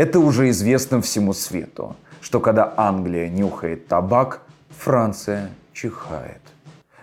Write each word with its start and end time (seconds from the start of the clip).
Это 0.00 0.18
уже 0.18 0.48
известно 0.48 1.02
всему 1.02 1.34
свету, 1.34 1.94
что 2.22 2.40
когда 2.40 2.72
Англия 2.78 3.28
нюхает 3.28 3.86
табак, 3.86 4.40
Франция 4.70 5.50
чихает. 5.74 6.40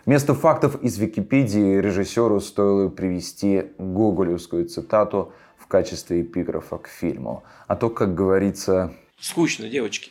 Вместо 0.08 0.34
фактов 0.34 0.82
из 0.82 0.98
Википедии 0.98 1.78
режиссеру 1.78 2.40
стоило 2.40 2.90
привести 2.90 3.66
гоголевскую 3.78 4.66
цитату 4.66 5.32
в 5.60 5.68
качестве 5.68 6.24
эпиграфа 6.24 6.80
к 6.80 6.88
фильму. 6.88 7.44
А 7.68 7.76
то, 7.76 7.92
как 7.92 8.16
говорится... 8.16 8.92
Скучно, 9.20 9.70
девочки. 9.70 10.10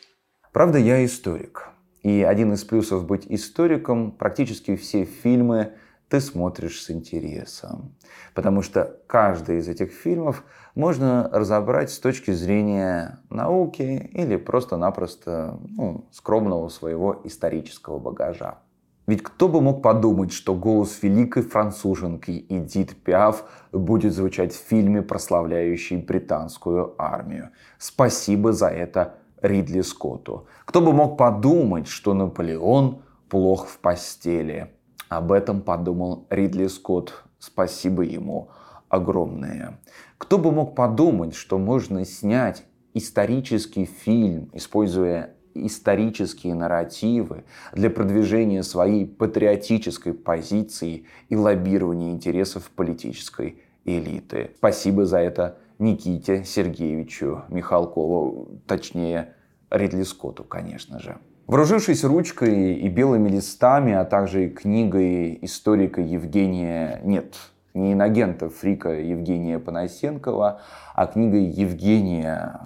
Правда, 0.53 0.79
я 0.79 1.05
историк. 1.05 1.67
И 2.05 2.23
один 2.23 2.53
из 2.53 2.63
плюсов 2.63 3.05
быть 3.05 3.27
историком, 3.29 4.13
практически 4.13 4.77
все 4.77 5.07
фильмы 5.07 5.73
ты 6.09 6.21
смотришь 6.21 6.83
с 6.83 6.91
интересом. 6.91 7.95
Потому 8.35 8.63
что 8.63 9.01
каждый 9.07 9.59
из 9.59 9.69
этих 9.69 9.93
фильмов 9.93 10.45
можно 10.75 11.29
разобрать 11.33 11.91
с 11.91 11.99
точки 11.99 12.31
зрения 12.31 13.19
науки 13.31 14.11
или 14.13 14.37
просто-напросто 14.37 15.59
ну, 15.69 16.07
скромного 16.13 16.69
своего 16.69 17.21
исторического 17.25 17.99
багажа. 17.99 18.59
Ведь 19.07 19.23
кто 19.23 19.49
бы 19.49 19.61
мог 19.61 19.83
подумать, 19.83 20.33
что 20.33 20.55
голос 20.55 21.01
великой 21.03 21.45
француженки 21.45 22.45
Эдит 22.49 22.97
Пиаф 22.97 23.45
будет 23.71 24.13
звучать 24.13 24.53
в 24.53 24.59
фильме, 24.59 25.01
прославляющий 25.01 25.99
британскую 25.99 26.95
армию. 26.99 27.51
Спасибо 27.79 28.53
за 28.53 28.67
это 28.67 29.15
Ридли 29.43 29.83
Скотту. 29.83 30.49
Кто 30.65 30.81
бы 30.81 30.93
мог 30.93 31.17
подумать, 31.17 31.87
что 31.87 32.15
Наполеон 32.15 33.03
плох 33.29 33.69
в 33.69 33.79
постели. 33.79 34.76
Об 35.09 35.33
этом 35.33 35.61
подумал 35.63 36.27
Ридли 36.31 36.67
Скотт. 36.67 37.25
Спасибо 37.39 38.03
ему 38.03 38.49
огромное. 38.89 39.79
Кто 40.19 40.39
бы 40.39 40.51
мог 40.51 40.75
подумать, 40.75 41.35
что 41.35 41.59
можно 41.59 42.05
снять 42.05 42.65
исторический 42.95 43.85
фильм, 43.85 44.51
используя 44.53 45.35
исторические 45.55 46.55
нарративы 46.55 47.45
для 47.73 47.89
продвижения 47.89 48.63
своей 48.63 49.07
патриотической 49.07 50.13
позиции 50.13 51.07
и 51.29 51.37
лоббирования 51.37 52.13
интересов 52.13 52.71
политической 52.71 53.63
элиты. 53.85 54.51
Спасибо 54.59 55.07
за 55.07 55.19
это 55.19 55.59
Никите 55.79 56.45
Сергеевичу 56.45 57.45
Михалкову, 57.49 58.61
точнее 58.67 59.35
Ридли 59.71 60.03
Скотту, 60.03 60.45
конечно 60.45 60.99
же. 60.99 61.19
Вооружившись 61.47 62.03
ручкой 62.03 62.75
и 62.75 62.89
белыми 62.89 63.29
листами, 63.29 63.93
а 63.93 64.05
также 64.05 64.49
книгой 64.49 65.39
историка 65.43 66.01
Евгения, 66.01 67.01
нет, 67.05 67.37
не 67.73 67.93
инагента 67.93 68.49
Фрика 68.49 68.89
Евгения 68.89 69.61
Панасенкова, 69.61 70.61
а 70.93 71.07
книгой 71.07 71.45
Евгения 71.45 72.59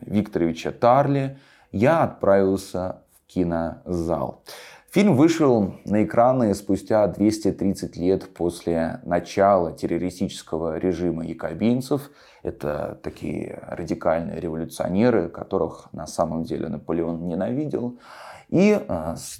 Викторовича 0.00 0.72
Тарли, 0.72 1.36
я 1.72 2.04
отправился 2.04 3.02
в 3.12 3.26
кинозал. 3.26 4.42
Фильм 4.92 5.16
вышел 5.16 5.76
на 5.86 6.04
экраны 6.04 6.54
спустя 6.54 7.06
230 7.06 7.96
лет 7.96 8.34
после 8.34 9.00
начала 9.04 9.72
террористического 9.72 10.76
режима 10.76 11.24
якобинцев. 11.24 12.10
Это 12.42 13.00
такие 13.02 13.58
радикальные 13.68 14.38
революционеры, 14.38 15.30
которых 15.30 15.88
на 15.92 16.06
самом 16.06 16.44
деле 16.44 16.68
Наполеон 16.68 17.26
ненавидел. 17.26 18.00
И 18.50 18.78
э, 18.86 19.14
с 19.16 19.38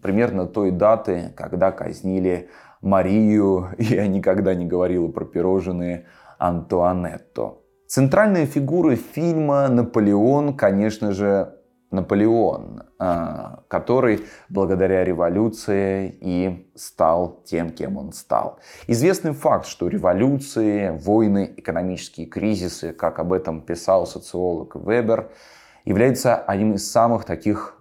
примерно 0.00 0.46
той 0.46 0.70
даты, 0.70 1.32
когда 1.36 1.72
казнили 1.72 2.48
Марию, 2.80 3.70
я 3.78 4.06
никогда 4.06 4.54
не 4.54 4.64
говорила 4.64 5.08
про 5.08 5.24
пирожные, 5.24 6.06
Антуанетто. 6.38 7.56
Центральная 7.88 8.46
фигура 8.46 8.94
фильма 8.94 9.66
Наполеон, 9.66 10.56
конечно 10.56 11.10
же, 11.10 11.57
Наполеон, 11.90 12.82
а, 12.98 13.62
который 13.68 14.26
благодаря 14.50 15.04
революции 15.04 16.18
и 16.20 16.70
стал 16.74 17.42
тем, 17.44 17.70
кем 17.70 17.96
он 17.96 18.12
стал. 18.12 18.58
Известный 18.86 19.32
факт, 19.32 19.66
что 19.66 19.88
революции, 19.88 20.90
войны, 20.90 21.54
экономические 21.56 22.26
кризисы, 22.26 22.92
как 22.92 23.18
об 23.18 23.32
этом 23.32 23.62
писал 23.62 24.06
социолог 24.06 24.76
Вебер, 24.76 25.30
являются 25.86 26.36
одним 26.36 26.74
из 26.74 26.90
самых 26.90 27.24
таких 27.24 27.77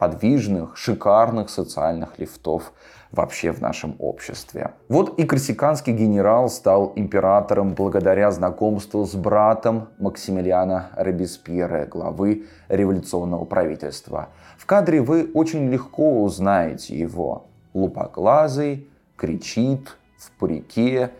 подвижных, 0.00 0.78
шикарных 0.78 1.50
социальных 1.50 2.18
лифтов 2.18 2.72
вообще 3.12 3.52
в 3.52 3.60
нашем 3.60 3.96
обществе. 3.98 4.70
Вот 4.88 5.18
и 5.18 5.24
корсиканский 5.24 5.92
генерал 5.92 6.48
стал 6.48 6.94
императором 6.96 7.74
благодаря 7.74 8.30
знакомству 8.30 9.04
с 9.04 9.14
братом 9.14 9.88
Максимилиана 9.98 10.88
Робеспьера, 10.96 11.84
главы 11.84 12.46
революционного 12.70 13.44
правительства. 13.44 14.30
В 14.56 14.64
кадре 14.64 15.02
вы 15.02 15.30
очень 15.34 15.68
легко 15.68 16.22
узнаете 16.22 16.98
его. 16.98 17.48
Лупоглазый, 17.74 18.88
кричит, 19.16 19.98
в 20.16 20.30
парике, 20.38 21.10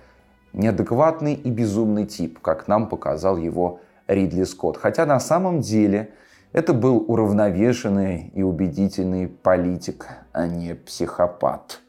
неадекватный 0.55 1.35
и 1.35 1.51
безумный 1.51 2.07
тип, 2.07 2.39
как 2.41 2.67
нам 2.67 2.89
показал 2.89 3.37
его 3.37 3.81
Ридли 4.07 4.45
Скотт. 4.45 4.79
Хотя 4.79 5.05
на 5.05 5.21
самом 5.21 5.61
деле 5.61 6.15
это 6.53 6.75
был 6.75 7.05
уравновешенный 7.07 8.33
и 8.35 8.43
убедительный 8.43 9.29
политик, 9.29 10.09
а 10.33 10.47
не 10.47 10.75
психопат. 10.75 11.81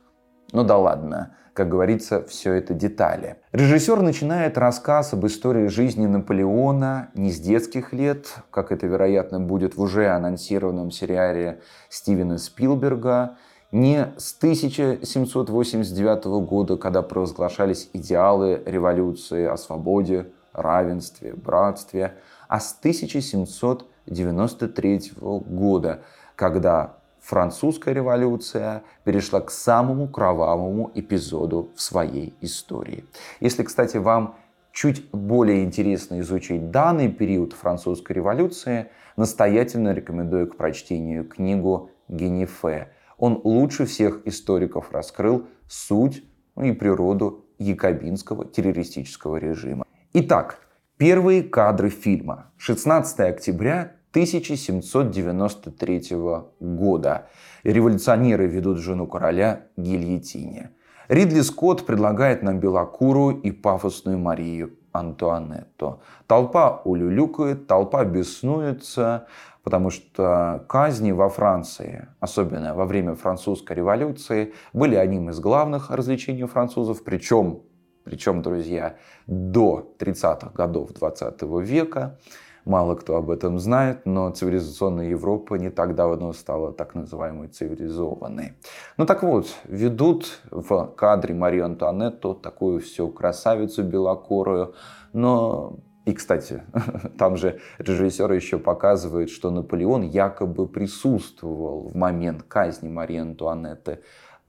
Ну 0.53 0.63
да 0.63 0.77
ладно, 0.77 1.35
как 1.53 1.69
говорится, 1.69 2.23
все 2.23 2.53
это 2.53 2.73
детали. 2.73 3.37
Режиссер 3.51 4.01
начинает 4.01 4.57
рассказ 4.57 5.13
об 5.13 5.25
истории 5.25 5.67
жизни 5.67 6.05
Наполеона 6.05 7.09
не 7.13 7.31
с 7.31 7.39
детских 7.39 7.91
лет, 7.91 8.27
как 8.51 8.71
это, 8.71 8.87
вероятно, 8.87 9.39
будет 9.39 9.75
в 9.75 9.81
уже 9.81 10.09
анонсированном 10.09 10.91
сериале 10.91 11.61
Стивена 11.89 12.37
Спилберга, 12.37 13.37
не 13.71 14.13
с 14.17 14.35
1789 14.37 16.25
года, 16.45 16.77
когда 16.77 17.01
провозглашались 17.01 17.89
идеалы 17.93 18.61
революции 18.65 19.45
о 19.45 19.55
свободе, 19.55 20.27
равенстве, 20.53 21.33
братстве, 21.33 22.15
а 22.49 22.59
с 22.59 22.75
1700 22.77 23.90
1993 24.05 25.13
года, 25.19 26.03
когда 26.35 26.97
французская 27.19 27.93
революция 27.93 28.83
перешла 29.03 29.41
к 29.41 29.51
самому 29.51 30.07
кровавому 30.07 30.91
эпизоду 30.95 31.69
в 31.75 31.81
своей 31.81 32.33
истории. 32.41 33.05
Если, 33.39 33.63
кстати, 33.63 33.97
вам 33.97 34.35
чуть 34.71 35.09
более 35.11 35.63
интересно 35.63 36.19
изучить 36.21 36.71
данный 36.71 37.09
период 37.09 37.53
французской 37.53 38.13
революции, 38.13 38.89
настоятельно 39.17 39.93
рекомендую 39.93 40.47
к 40.47 40.55
прочтению 40.55 41.27
книгу 41.27 41.91
Генифе. 42.07 42.89
Он 43.17 43.39
лучше 43.43 43.85
всех 43.85 44.25
историков 44.25 44.91
раскрыл 44.91 45.47
суть 45.67 46.23
и 46.61 46.71
природу 46.71 47.45
якобинского 47.59 48.45
террористического 48.45 49.37
режима. 49.37 49.85
Итак, 50.13 50.59
Первые 51.01 51.41
кадры 51.41 51.89
фильма. 51.89 52.51
16 52.57 53.21
октября 53.21 53.93
1793 54.11 56.15
года. 56.59 57.27
Революционеры 57.63 58.45
ведут 58.45 58.77
жену 58.77 59.07
короля 59.07 59.63
гильотине. 59.77 60.69
Ридли 61.07 61.41
Скотт 61.41 61.87
предлагает 61.87 62.43
нам 62.43 62.59
белокурую 62.59 63.41
и 63.41 63.49
пафосную 63.49 64.19
Марию 64.19 64.77
Антуанетту. 64.91 66.03
Толпа 66.27 66.83
улюлюкает, 66.85 67.65
толпа 67.65 68.05
беснуется, 68.05 69.25
потому 69.63 69.89
что 69.89 70.63
казни 70.69 71.13
во 71.13 71.29
Франции, 71.29 72.09
особенно 72.19 72.75
во 72.75 72.85
время 72.85 73.15
французской 73.15 73.73
революции, 73.73 74.53
были 74.71 74.93
одним 74.93 75.31
из 75.31 75.39
главных 75.39 75.89
развлечений 75.89 76.45
французов, 76.45 77.03
причем 77.03 77.63
причем, 78.03 78.41
друзья, 78.41 78.95
до 79.27 79.93
30-х 79.99 80.51
годов 80.53 80.93
20 80.93 81.41
века. 81.61 82.17
Мало 82.65 82.93
кто 82.95 83.15
об 83.15 83.31
этом 83.31 83.59
знает, 83.59 84.05
но 84.05 84.29
цивилизационная 84.29 85.09
Европа 85.09 85.55
не 85.55 85.71
так 85.71 85.95
давно 85.95 86.31
стала 86.31 86.71
так 86.71 86.93
называемой 86.93 87.47
цивилизованной. 87.47 88.53
Ну 88.97 89.05
так 89.07 89.23
вот, 89.23 89.47
ведут 89.63 90.41
в 90.51 90.93
кадре 90.95 91.33
Марию 91.33 91.65
Антуанетту, 91.65 92.35
такую 92.35 92.79
всю 92.79 93.09
красавицу 93.09 93.83
белокорую, 93.83 94.75
но 95.11 95.79
и, 96.05 96.13
кстати, 96.13 96.63
там 97.17 97.37
же 97.37 97.59
режиссер 97.77 98.31
еще 98.31 98.57
показывает, 98.57 99.29
что 99.29 99.51
Наполеон 99.51 100.03
якобы 100.03 100.67
присутствовал 100.67 101.89
в 101.89 101.95
момент 101.95 102.43
казни 102.43 102.89
Марии 102.89 103.19
Антуанетты. 103.19 103.99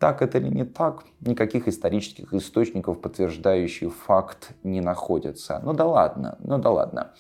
Так 0.03 0.21
это 0.21 0.39
или 0.39 0.49
не 0.49 0.65
так, 0.65 1.05
никаких 1.21 1.69
исторических 1.69 2.35
источников, 2.35 3.01
подтверждающих 3.01 3.95
факт, 3.95 4.51
не 4.65 4.81
находится. 4.81 5.61
Ну 5.63 5.75
да 5.75 5.87
ладно, 5.87 6.39
ну 6.41 6.59
да 6.59 6.71
ладно. 6.71 7.13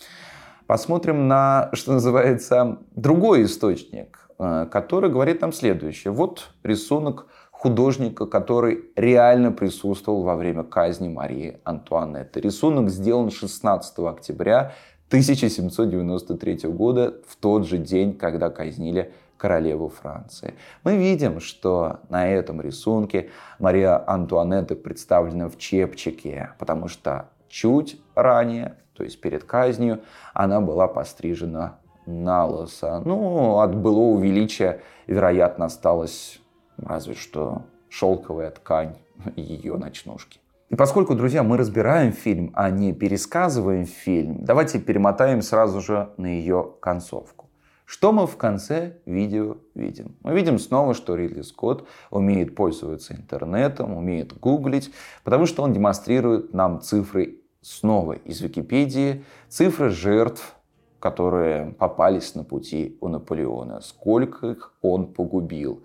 Посмотрим 0.66 1.28
на, 1.28 1.70
что 1.74 1.92
называется, 1.92 2.78
другой 2.96 3.44
источник, 3.44 4.28
э, 4.40 4.66
который 4.68 5.10
говорит 5.10 5.42
нам 5.42 5.52
следующее. 5.52 6.12
Вот 6.12 6.54
рисунок 6.64 7.28
художника, 7.52 8.26
который 8.26 8.86
реально 8.96 9.52
присутствовал 9.52 10.24
во 10.24 10.34
время 10.34 10.64
казни 10.64 11.08
Марии 11.08 11.60
Антуанетты. 11.62 12.40
Рисунок 12.40 12.90
сделан 12.90 13.30
16 13.30 13.96
октября 14.00 14.72
1793 15.06 16.68
года, 16.70 17.14
в 17.28 17.36
тот 17.36 17.64
же 17.64 17.78
день, 17.78 18.18
когда 18.18 18.50
казнили 18.50 19.12
королеву 19.42 19.88
Франции. 19.88 20.54
Мы 20.84 20.96
видим, 20.96 21.40
что 21.40 21.98
на 22.08 22.28
этом 22.28 22.60
рисунке 22.60 23.30
Мария 23.58 24.00
Антуанетта 24.08 24.76
представлена 24.76 25.48
в 25.48 25.58
чепчике, 25.58 26.50
потому 26.60 26.86
что 26.86 27.30
чуть 27.48 28.00
ранее, 28.14 28.76
то 28.96 29.02
есть 29.02 29.20
перед 29.20 29.42
казнью, 29.42 30.02
она 30.32 30.60
была 30.60 30.86
пострижена 30.86 31.80
на 32.06 32.46
лысо. 32.46 33.02
Ну, 33.04 33.58
от 33.58 33.74
былого 33.74 34.22
величия, 34.22 34.80
вероятно, 35.08 35.64
осталась 35.64 36.40
разве 36.76 37.14
что 37.14 37.62
шелковая 37.88 38.52
ткань 38.52 38.94
ее 39.34 39.76
ночнушки. 39.76 40.38
И 40.70 40.76
поскольку, 40.76 41.16
друзья, 41.16 41.42
мы 41.42 41.56
разбираем 41.56 42.12
фильм, 42.12 42.52
а 42.54 42.70
не 42.70 42.92
пересказываем 42.92 43.86
фильм, 43.86 44.44
давайте 44.44 44.78
перемотаем 44.78 45.42
сразу 45.42 45.80
же 45.80 46.10
на 46.16 46.26
ее 46.26 46.74
концовку. 46.80 47.41
Что 47.84 48.12
мы 48.12 48.26
в 48.26 48.36
конце 48.36 48.96
видео 49.06 49.58
видим? 49.74 50.16
Мы 50.22 50.34
видим 50.34 50.58
снова, 50.58 50.94
что 50.94 51.14
Ридли 51.14 51.42
Скотт 51.42 51.84
умеет 52.10 52.54
пользоваться 52.54 53.14
интернетом, 53.14 53.96
умеет 53.96 54.38
гуглить, 54.38 54.92
потому 55.24 55.46
что 55.46 55.62
он 55.62 55.72
демонстрирует 55.72 56.54
нам 56.54 56.80
цифры 56.80 57.40
снова 57.60 58.14
из 58.14 58.40
Википедии, 58.40 59.24
цифры 59.48 59.90
жертв, 59.90 60.56
которые 61.00 61.72
попались 61.72 62.34
на 62.34 62.44
пути 62.44 62.96
у 63.00 63.08
Наполеона, 63.08 63.80
сколько 63.80 64.52
их 64.52 64.72
он 64.82 65.12
погубил. 65.12 65.82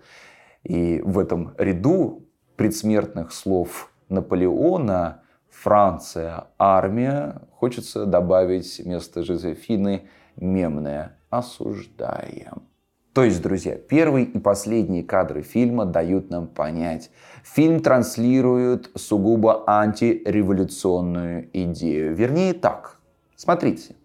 И 0.62 1.00
в 1.04 1.18
этом 1.18 1.54
ряду 1.58 2.24
предсмертных 2.56 3.32
слов 3.32 3.92
Наполеона, 4.08 5.22
Франция, 5.50 6.46
армия, 6.58 7.42
хочется 7.52 8.06
добавить 8.06 8.78
вместо 8.78 9.24
Жозефины 9.24 10.08
мемное 10.36 11.17
«осуждаем». 11.30 12.62
То 13.12 13.24
есть, 13.24 13.42
друзья, 13.42 13.76
первый 13.76 14.24
и 14.24 14.38
последние 14.38 15.02
кадры 15.02 15.42
фильма 15.42 15.84
дают 15.84 16.30
нам 16.30 16.46
понять, 16.46 17.10
фильм 17.42 17.80
транслирует 17.80 18.90
сугубо 18.94 19.64
антиреволюционную 19.66 21.50
идею. 21.52 22.14
Вернее 22.14 22.54
так, 22.54 23.00
смотрите, 23.34 23.96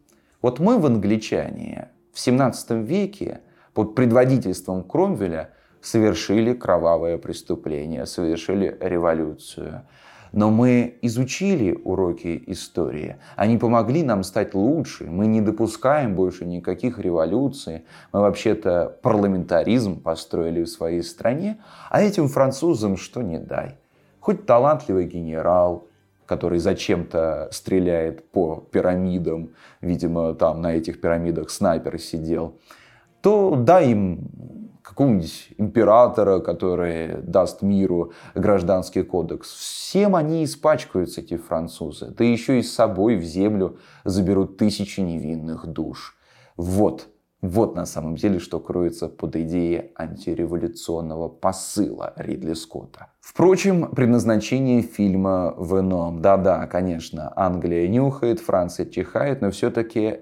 вот 0.42 0.60
мы 0.60 0.80
в 0.80 0.86
«Англичане» 0.86 1.90
в 2.12 2.20
17 2.20 2.72
веке 2.88 3.42
под 3.74 3.96
предводительством 3.96 4.84
Кромвеля– 4.84 5.52
совершили 5.84 6.54
кровавое 6.54 7.18
преступление, 7.18 8.06
совершили 8.06 8.76
революцию. 8.80 9.86
Но 10.34 10.50
мы 10.50 10.98
изучили 11.04 11.80
уроки 11.84 12.44
истории. 12.48 13.18
Они 13.36 13.60
помогли 13.60 14.02
нам 14.02 14.24
стать 14.24 14.56
лучше. 14.56 15.06
Мы 15.06 15.28
не 15.28 15.42
допускаем 15.42 16.16
больше 16.16 16.44
никаких 16.44 16.98
революций. 16.98 17.86
Мы 18.12 18.22
вообще-то 18.22 18.98
парламентаризм 19.04 20.02
построили 20.02 20.64
в 20.64 20.70
своей 20.70 21.04
стране. 21.04 21.60
А 21.92 22.02
этим 22.02 22.28
французам 22.28 22.98
что 22.98 23.22
не 23.22 23.38
дай. 23.38 23.78
Хоть 24.20 24.48
талантливый 24.48 25.06
генерал, 25.06 25.88
который 26.26 26.58
зачем-то 26.58 27.50
стреляет 27.52 28.32
по 28.32 28.68
пирамидам, 28.72 29.52
видимо, 29.82 30.34
там 30.34 30.62
на 30.62 30.74
этих 30.74 31.00
пирамидах 31.00 31.52
снайпер 31.52 32.00
сидел, 32.00 32.58
то 33.22 33.56
дай 33.56 33.92
им 33.92 34.63
какого-нибудь 34.94 35.50
императора, 35.58 36.40
который 36.40 37.22
даст 37.22 37.62
миру 37.62 38.14
гражданский 38.36 39.04
кодекс. 39.04 39.52
Всем 39.54 40.16
они 40.16 40.44
испачкаются, 40.44 41.22
эти 41.22 41.38
французы. 41.38 42.14
Да 42.18 42.24
еще 42.24 42.60
и 42.60 42.64
с 42.64 42.74
собой 42.74 43.16
в 43.18 43.24
землю 43.24 43.78
заберут 44.06 44.58
тысячи 44.58 45.02
невинных 45.02 45.66
душ. 45.68 46.16
Вот, 46.58 47.08
вот 47.42 47.76
на 47.76 47.86
самом 47.86 48.16
деле, 48.16 48.40
что 48.40 48.60
кроется 48.60 49.10
под 49.10 49.36
идеей 49.36 49.92
антиреволюционного 49.98 51.28
посыла 51.28 52.14
Ридли 52.16 52.54
Скотта. 52.54 53.08
Впрочем, 53.20 53.90
предназначение 53.92 54.82
фильма 54.82 55.54
в 55.58 55.80
ином. 55.80 56.22
Да-да, 56.22 56.68
конечно, 56.68 57.34
Англия 57.36 57.88
нюхает, 57.88 58.40
Франция 58.40 58.86
чихает, 58.86 59.42
но 59.42 59.52
все-таки 59.52 60.20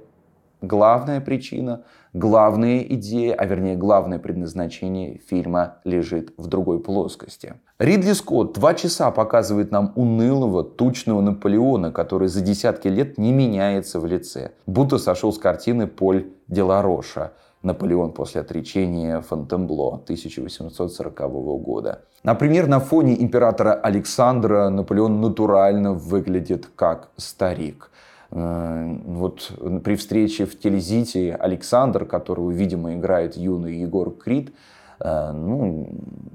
главная 0.61 1.21
причина, 1.21 1.83
главная 2.13 2.79
идея, 2.79 3.33
а 3.33 3.45
вернее 3.45 3.75
главное 3.75 4.19
предназначение 4.19 5.19
фильма 5.29 5.77
лежит 5.83 6.33
в 6.37 6.47
другой 6.47 6.79
плоскости. 6.79 7.55
Ридли 7.79 8.13
Скотт 8.13 8.53
два 8.53 8.73
часа 8.73 9.11
показывает 9.11 9.71
нам 9.71 9.91
унылого, 9.95 10.63
тучного 10.63 11.21
Наполеона, 11.21 11.91
который 11.91 12.27
за 12.27 12.41
десятки 12.41 12.87
лет 12.87 13.17
не 13.17 13.33
меняется 13.33 13.99
в 13.99 14.05
лице, 14.05 14.51
будто 14.67 14.97
сошел 14.97 15.33
с 15.33 15.37
картины 15.37 15.87
Поль 15.87 16.27
Делароша 16.47 17.33
«Наполеон 17.63 18.11
после 18.11 18.41
отречения 18.41 19.21
Фонтенбло» 19.21 19.95
1840 20.03 21.19
года. 21.61 22.01
Например, 22.23 22.67
на 22.67 22.79
фоне 22.79 23.21
императора 23.21 23.73
Александра 23.73 24.69
Наполеон 24.69 25.21
натурально 25.21 25.93
выглядит 25.93 26.67
как 26.75 27.09
старик. 27.17 27.90
Э, 28.31 28.97
вот 29.05 29.51
при 29.83 29.95
встрече 29.95 30.45
в 30.45 30.57
Телезите 30.57 31.35
Александр, 31.35 32.05
которого, 32.05 32.51
видимо, 32.51 32.95
играет 32.95 33.35
юный 33.35 33.77
Егор 33.77 34.11
Крид, 34.11 34.53
э, 34.99 35.31
ну, 35.31 35.89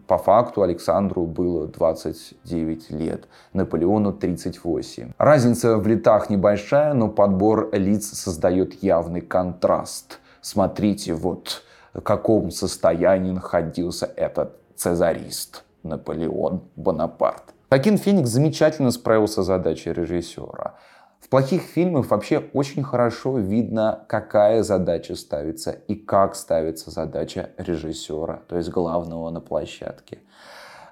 по 0.06 0.18
факту 0.18 0.62
Александру 0.62 1.26
было 1.26 1.66
29 1.66 2.90
лет, 2.90 3.28
Наполеону 3.52 4.12
38. 4.12 5.12
Разница 5.18 5.76
в 5.78 5.86
летах 5.86 6.30
небольшая, 6.30 6.94
но 6.94 7.08
подбор 7.08 7.70
лиц 7.72 8.06
создает 8.12 8.82
явный 8.82 9.22
контраст. 9.22 10.20
Смотрите, 10.40 11.14
вот 11.14 11.62
в 11.94 12.00
каком 12.02 12.50
состоянии 12.50 13.32
находился 13.32 14.06
этот 14.16 14.58
цезарист 14.76 15.64
Наполеон 15.82 16.60
Бонапарт. 16.76 17.54
Такин 17.68 17.98
Феникс 17.98 18.28
замечательно 18.28 18.90
справился 18.92 19.42
с 19.42 19.46
задачей 19.46 19.92
режиссера. 19.92 20.74
В 21.26 21.28
плохих 21.28 21.62
фильмах 21.62 22.08
вообще 22.08 22.38
очень 22.52 22.84
хорошо 22.84 23.36
видно, 23.36 24.04
какая 24.08 24.62
задача 24.62 25.16
ставится 25.16 25.72
и 25.72 25.96
как 25.96 26.36
ставится 26.36 26.92
задача 26.92 27.50
режиссера, 27.58 28.42
то 28.46 28.56
есть 28.56 28.70
главного 28.70 29.28
на 29.30 29.40
площадке. 29.40 30.20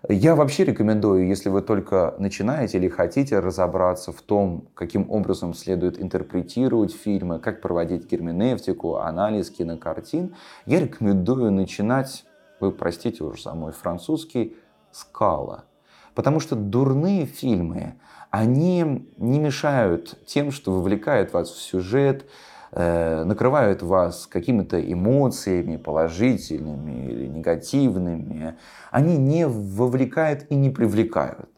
Я 0.09 0.35
вообще 0.35 0.65
рекомендую, 0.65 1.29
если 1.29 1.51
вы 1.51 1.63
только 1.63 2.17
начинаете 2.19 2.79
или 2.79 2.89
хотите 2.89 3.39
разобраться 3.39 4.11
в 4.11 4.23
том, 4.23 4.67
каким 4.75 5.09
образом 5.09 5.55
следует 5.55 6.03
интерпретировать 6.03 6.93
фильмы, 6.93 7.39
как 7.39 7.61
проводить 7.61 8.11
герменевтику, 8.11 8.97
анализ 8.97 9.51
кинокартин, 9.51 10.35
я 10.67 10.81
рекомендую 10.81 11.53
начинать, 11.53 12.25
вы 12.59 12.73
простите 12.73 13.23
уж 13.23 13.45
за 13.45 13.55
мой 13.55 13.71
французский, 13.71 14.57
«Скала». 14.91 15.67
Потому 16.17 16.41
что 16.41 16.57
дурные 16.57 17.25
фильмы, 17.25 17.95
они 18.35 19.07
не 19.17 19.39
мешают 19.39 20.19
тем, 20.27 20.51
что 20.51 20.73
вовлекают 20.73 21.33
вас 21.33 21.51
в 21.51 21.63
сюжет, 21.63 22.27
э, 22.73 23.23
накрывают 23.23 23.83
вас 23.83 24.27
какими-то 24.27 24.81
эмоциями 24.81 25.77
положительными 25.77 27.13
или 27.13 27.27
негативными. 27.29 28.57
Они 28.91 29.17
не 29.19 29.47
вовлекают 29.47 30.47
и 30.51 30.57
не 30.57 30.71
привлекают. 30.71 31.49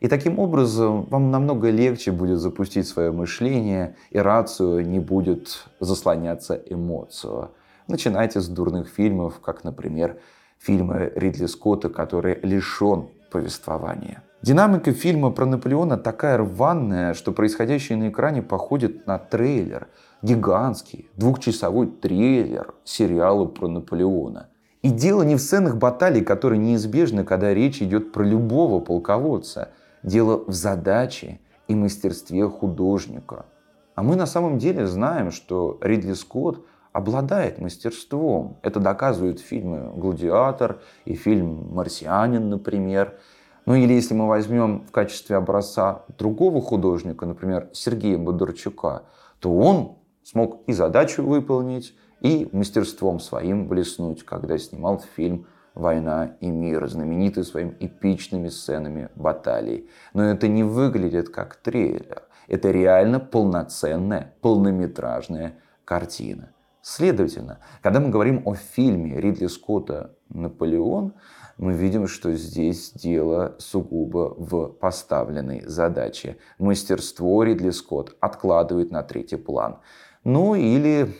И 0.00 0.08
таким 0.08 0.38
образом 0.38 1.04
вам 1.10 1.30
намного 1.30 1.68
легче 1.68 2.10
будет 2.10 2.38
запустить 2.38 2.88
свое 2.88 3.12
мышление, 3.12 3.96
и 4.08 4.18
рацию 4.18 4.88
не 4.88 5.00
будет 5.00 5.66
заслоняться 5.78 6.54
эмоцию. 6.54 7.50
Начинайте 7.86 8.40
с 8.40 8.48
дурных 8.48 8.88
фильмов, 8.88 9.40
как, 9.40 9.62
например, 9.62 10.16
фильмы 10.58 11.12
Ридли 11.14 11.44
Скотта, 11.44 11.90
который 11.90 12.38
лишен 12.42 13.08
повествования. 13.30 14.22
Динамика 14.44 14.92
фильма 14.92 15.30
про 15.30 15.46
Наполеона 15.46 15.96
такая 15.96 16.36
рваная, 16.36 17.14
что 17.14 17.32
происходящее 17.32 17.96
на 17.96 18.10
экране 18.10 18.42
походит 18.42 19.06
на 19.06 19.16
трейлер. 19.16 19.88
Гигантский, 20.20 21.08
двухчасовой 21.16 21.86
трейлер 21.86 22.74
сериала 22.84 23.46
про 23.46 23.68
Наполеона. 23.68 24.50
И 24.82 24.90
дело 24.90 25.22
не 25.22 25.36
в 25.36 25.40
сценах 25.40 25.78
баталий, 25.78 26.22
которые 26.22 26.58
неизбежны, 26.58 27.24
когда 27.24 27.54
речь 27.54 27.80
идет 27.80 28.12
про 28.12 28.22
любого 28.22 28.80
полководца. 28.80 29.70
Дело 30.02 30.44
в 30.46 30.52
задаче 30.52 31.40
и 31.66 31.74
мастерстве 31.74 32.46
художника. 32.46 33.46
А 33.94 34.02
мы 34.02 34.14
на 34.14 34.26
самом 34.26 34.58
деле 34.58 34.86
знаем, 34.86 35.30
что 35.30 35.78
Ридли 35.80 36.12
Скотт 36.12 36.62
обладает 36.92 37.60
мастерством. 37.60 38.58
Это 38.60 38.78
доказывают 38.78 39.40
фильмы 39.40 39.90
«Гладиатор» 39.96 40.80
и 41.06 41.14
фильм 41.14 41.70
«Марсианин», 41.72 42.50
например– 42.50 43.14
ну 43.66 43.74
или 43.74 43.92
если 43.92 44.14
мы 44.14 44.28
возьмем 44.28 44.84
в 44.86 44.90
качестве 44.90 45.36
образца 45.36 46.04
другого 46.18 46.60
художника, 46.60 47.26
например, 47.26 47.70
Сергея 47.72 48.18
Бондарчука, 48.18 49.04
то 49.40 49.54
он 49.54 49.96
смог 50.22 50.62
и 50.66 50.72
задачу 50.72 51.22
выполнить, 51.22 51.94
и 52.20 52.48
мастерством 52.52 53.20
своим 53.20 53.68
блеснуть, 53.68 54.24
когда 54.24 54.56
снимал 54.56 55.02
фильм 55.14 55.46
«Война 55.74 56.36
и 56.40 56.46
мир», 56.48 56.88
знаменитый 56.88 57.44
своими 57.44 57.76
эпичными 57.80 58.48
сценами 58.48 59.10
баталий. 59.14 59.90
Но 60.14 60.24
это 60.24 60.48
не 60.48 60.62
выглядит 60.62 61.28
как 61.28 61.56
трейлер. 61.56 62.22
Это 62.48 62.70
реально 62.70 63.20
полноценная, 63.20 64.34
полнометражная 64.40 65.58
картина. 65.84 66.53
Следовательно, 66.86 67.60
когда 67.80 67.98
мы 67.98 68.10
говорим 68.10 68.42
о 68.44 68.54
фильме 68.54 69.18
Ридли 69.18 69.46
Скотта 69.46 70.14
«Наполеон», 70.28 71.14
мы 71.56 71.72
видим, 71.72 72.06
что 72.06 72.34
здесь 72.34 72.92
дело 72.92 73.56
сугубо 73.58 74.34
в 74.36 74.68
поставленной 74.68 75.62
задаче. 75.64 76.36
Мастерство 76.58 77.42
Ридли 77.42 77.70
Скотт 77.70 78.14
откладывает 78.20 78.90
на 78.90 79.02
третий 79.02 79.36
план. 79.38 79.78
Ну 80.24 80.56
или 80.56 81.14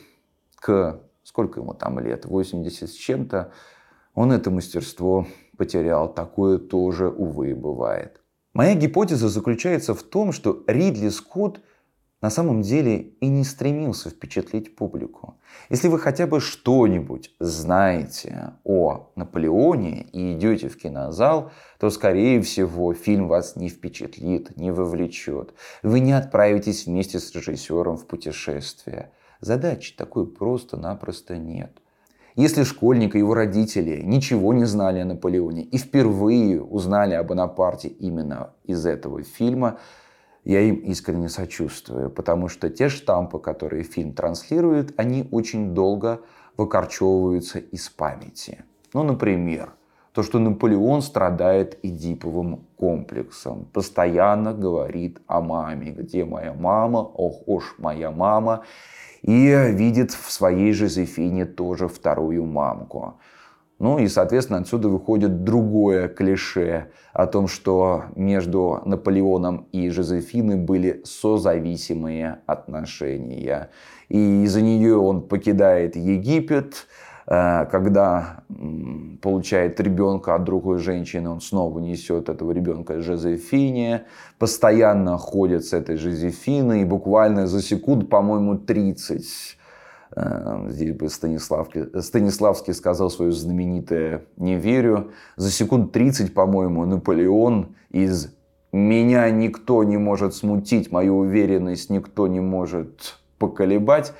к, 0.57 0.99
сколько 1.23 1.61
ему 1.61 1.73
там 1.73 1.99
лет, 1.99 2.25
80 2.25 2.87
с 2.87 2.93
чем-то, 2.93 3.51
он 4.13 4.31
это 4.31 4.51
мастерство 4.51 5.25
потерял. 5.57 6.13
Такое 6.13 6.59
тоже, 6.59 7.09
увы, 7.09 7.55
бывает. 7.55 8.21
Моя 8.53 8.75
гипотеза 8.75 9.29
заключается 9.29 9.95
в 9.95 10.03
том, 10.03 10.31
что 10.31 10.63
Ридли 10.67 11.09
Скотт 11.09 11.61
на 12.25 12.31
самом 12.31 12.63
деле 12.63 12.97
и 13.21 13.27
не 13.27 13.43
стремился 13.43 14.09
впечатлить 14.09 14.75
публику. 14.75 15.35
Если 15.69 15.89
вы 15.89 15.99
хотя 15.99 16.25
бы 16.25 16.39
что-нибудь 16.39 17.29
знаете 17.39 18.53
о 18.63 19.11
Наполеоне 19.15 20.07
и 20.11 20.33
идете 20.33 20.67
в 20.67 20.75
кинозал, 20.75 21.51
то, 21.79 21.91
скорее 21.91 22.41
всего, 22.41 22.95
фильм 22.95 23.27
вас 23.27 23.55
не 23.55 23.69
впечатлит, 23.69 24.57
не 24.57 24.71
вовлечет. 24.71 25.53
Вы 25.83 25.99
не 25.99 26.13
отправитесь 26.13 26.87
вместе 26.87 27.19
с 27.19 27.31
режиссером 27.35 27.95
в 27.95 28.07
путешествие. 28.07 29.11
Задачи 29.39 29.95
такой 29.95 30.25
просто-напросто 30.25 31.37
нет. 31.37 31.79
Если 32.35 32.63
школьник 32.63 33.13
и 33.13 33.19
его 33.19 33.35
родители 33.35 34.01
ничего 34.01 34.51
не 34.51 34.65
знали 34.65 34.97
о 34.97 35.05
Наполеоне 35.05 35.61
и 35.61 35.77
впервые 35.77 36.59
узнали 36.63 37.13
о 37.13 37.23
Бонапарте 37.23 37.87
именно 37.87 38.55
из 38.63 38.83
этого 38.87 39.21
фильма, 39.21 39.77
я 40.45 40.61
им 40.61 40.75
искренне 40.75 41.27
сочувствую, 41.27 42.09
потому 42.09 42.47
что 42.47 42.69
те 42.69 42.87
штампы, 42.87 43.39
которые 43.39 43.83
фильм 43.83 44.13
транслирует, 44.13 44.93
они 44.97 45.27
очень 45.31 45.73
долго 45.73 46.21
выкорчевываются 46.55 47.59
из 47.59 47.89
памяти. 47.89 48.63
Ну, 48.93 49.03
например, 49.03 49.73
то, 50.13 50.23
что 50.23 50.39
Наполеон 50.39 51.01
страдает 51.01 51.77
эдиповым 51.83 52.61
комплексом, 52.77 53.65
постоянно 53.73 54.53
говорит 54.53 55.19
о 55.27 55.41
маме, 55.41 55.91
где 55.91 56.23
моя 56.23 56.53
мама, 56.53 56.99
ох 56.99 57.45
уж 57.47 57.75
моя 57.79 58.11
мама, 58.11 58.63
и 59.23 59.49
видит 59.71 60.11
в 60.11 60.31
своей 60.31 60.71
Жозефине 60.71 61.45
тоже 61.45 61.87
вторую 61.87 62.45
мамку. 62.45 63.15
Ну 63.77 63.99
и, 63.99 64.07
соответственно, 64.07 64.59
отсюда 64.59 64.87
выходит 64.87 65.43
другое 65.43 66.07
клише 66.07 66.87
о 67.11 67.27
том, 67.27 67.47
что 67.47 68.05
между 68.15 68.81
Наполеоном 68.85 69.67
и 69.73 69.89
Жозефиной 69.89 70.55
были 70.55 71.01
созависимые 71.03 72.39
отношения. 72.45 73.69
И 74.07 74.43
из-за 74.43 74.61
нее 74.61 74.97
он 74.97 75.23
покидает 75.23 75.97
Египет, 75.97 76.87
э, 77.27 77.65
когда 77.65 78.43
получает 79.21 79.81
ребенка 79.81 80.35
от 80.35 80.45
другой 80.45 80.77
женщины, 80.77 81.29
он 81.29 81.41
снова 81.41 81.79
несет 81.79 82.29
этого 82.29 82.53
ребенка 82.53 83.01
Жозефине, 83.01 84.05
постоянно 84.39 85.17
ходит 85.17 85.65
с 85.65 85.73
этой 85.73 85.97
Жозефиной, 85.97 86.83
и 86.83 86.85
буквально 86.85 87.45
за 87.45 87.61
секунд, 87.61 88.09
по-моему, 88.09 88.57
30 88.57 89.57
Э, 89.57 89.64
здесь 90.67 90.95
бы 90.95 91.09
Станиславский, 91.09 92.01
Станиславский 92.01 92.73
сказал 92.73 93.09
свое 93.09 93.31
знаменитое 93.31 94.25
«не 94.37 94.55
верю». 94.55 95.11
За 95.35 95.51
секунд 95.51 95.91
30, 95.91 96.33
по-моему, 96.33 96.85
Наполеон 96.85 97.75
из 97.89 98.33
«меня 98.71 99.29
никто 99.29 99.83
не 99.83 99.97
может 99.97 100.35
смутить, 100.35 100.91
мою 100.91 101.17
уверенность 101.17 101.89
никто 101.89 102.27
не 102.27 102.39
может 102.39 103.17
поколебать» 103.39 104.13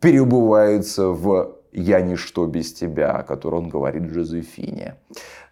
перебывается 0.00 1.08
в 1.08 1.56
«Я 1.72 2.00
ничто 2.00 2.46
без 2.46 2.72
тебя», 2.72 3.12
о 3.12 3.22
котором 3.22 3.64
он 3.64 3.68
говорит 3.68 4.10
Жозефине. 4.10 4.96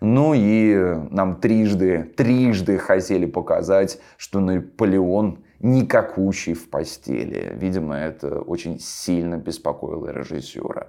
Ну 0.01 0.33
и 0.35 0.75
нам 1.11 1.37
трижды, 1.37 2.11
трижды 2.17 2.79
хотели 2.79 3.27
показать, 3.27 4.01
что 4.17 4.41
Наполеон 4.41 5.44
никакущий 5.61 6.55
в 6.55 6.69
постели. 6.69 7.53
Видимо, 7.55 7.97
это 7.97 8.41
очень 8.41 8.79
сильно 8.81 9.37
беспокоило 9.37 10.09
режиссера. 10.09 10.89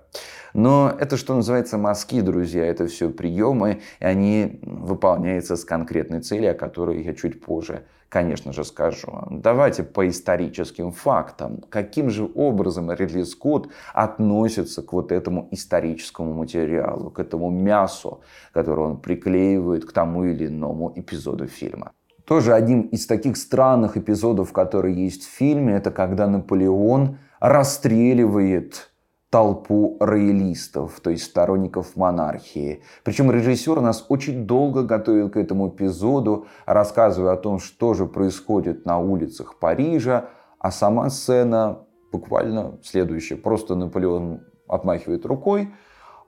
Но 0.53 0.93
это, 0.97 1.17
что 1.17 1.35
называется, 1.35 1.77
мазки, 1.77 2.21
друзья, 2.21 2.65
это 2.65 2.87
все 2.87 3.09
приемы, 3.09 3.81
и 3.99 4.05
они 4.05 4.59
выполняются 4.63 5.55
с 5.55 5.65
конкретной 5.65 6.21
целью, 6.21 6.51
о 6.51 6.53
которой 6.53 7.03
я 7.03 7.13
чуть 7.13 7.41
позже, 7.41 7.83
конечно 8.09 8.53
же, 8.53 8.63
скажу. 8.63 9.11
Давайте 9.29 9.83
по 9.83 10.07
историческим 10.07 10.91
фактам. 10.91 11.61
Каким 11.69 12.09
же 12.09 12.29
образом 12.35 12.91
Ридли 12.91 13.23
Скотт 13.23 13.69
относится 13.93 14.81
к 14.81 14.93
вот 14.93 15.11
этому 15.11 15.49
историческому 15.51 16.33
материалу, 16.33 17.11
к 17.11 17.19
этому 17.19 17.49
мясу, 17.49 18.21
которое 18.53 18.87
он 18.87 19.01
приклеивает 19.01 19.85
к 19.85 19.91
тому 19.91 20.23
или 20.23 20.47
иному 20.47 20.93
эпизоду 20.95 21.47
фильма. 21.47 21.91
Тоже 22.25 22.53
один 22.53 22.81
из 22.81 23.05
таких 23.05 23.37
странных 23.37 23.97
эпизодов, 23.97 24.51
которые 24.51 24.95
есть 24.95 25.23
в 25.23 25.29
фильме, 25.29 25.75
это 25.75 25.91
когда 25.91 26.27
Наполеон 26.27 27.19
расстреливает 27.39 28.91
толпу 29.29 29.97
роялистов, 29.99 30.99
то 31.01 31.09
есть 31.09 31.25
сторонников 31.25 31.95
монархии. 31.95 32.81
Причем 33.03 33.29
режиссер 33.31 33.79
нас 33.81 34.05
очень 34.09 34.47
долго 34.47 34.83
готовил 34.83 35.29
к 35.29 35.37
этому 35.37 35.69
эпизоду, 35.69 36.47
рассказывая 36.65 37.33
о 37.33 37.37
том, 37.37 37.59
что 37.59 37.93
же 37.93 38.05
происходит 38.05 38.85
на 38.85 38.97
улицах 38.97 39.59
Парижа, 39.59 40.29
а 40.57 40.71
сама 40.71 41.09
сцена 41.09 41.79
буквально 42.11 42.79
следующая. 42.81 43.35
Просто 43.35 43.75
Наполеон 43.75 44.41
отмахивает 44.67 45.25
рукой, 45.25 45.73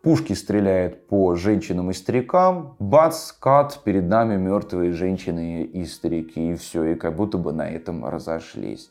Пушки 0.07 0.31
стреляют 0.31 1.05
по 1.07 1.35
женщинам 1.35 1.91
и 1.91 1.93
старикам. 1.93 2.77
Бац, 2.79 3.33
кат, 3.33 3.81
перед 3.83 4.07
нами 4.07 4.37
мертвые 4.37 4.93
женщины 4.93 5.63
и 5.63 5.83
старики. 5.83 6.51
И 6.51 6.55
все, 6.55 6.93
и 6.93 6.95
как 6.95 7.17
будто 7.17 7.37
бы 7.37 7.51
на 7.51 7.69
этом 7.69 8.05
разошлись. 8.05 8.89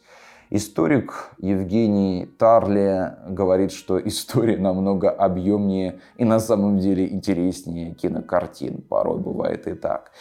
Историк 0.50 1.30
Евгений 1.38 2.26
Тарли 2.26 3.14
говорит, 3.28 3.72
что 3.72 3.98
история 4.06 4.58
намного 4.58 5.08
объемнее 5.08 6.00
и 6.18 6.26
на 6.26 6.38
самом 6.38 6.80
деле 6.80 7.08
интереснее 7.08 7.94
кинокартин. 7.94 8.82
Порой 8.82 9.18
бывает 9.18 9.66
и 9.68 9.72
так. 9.72 10.12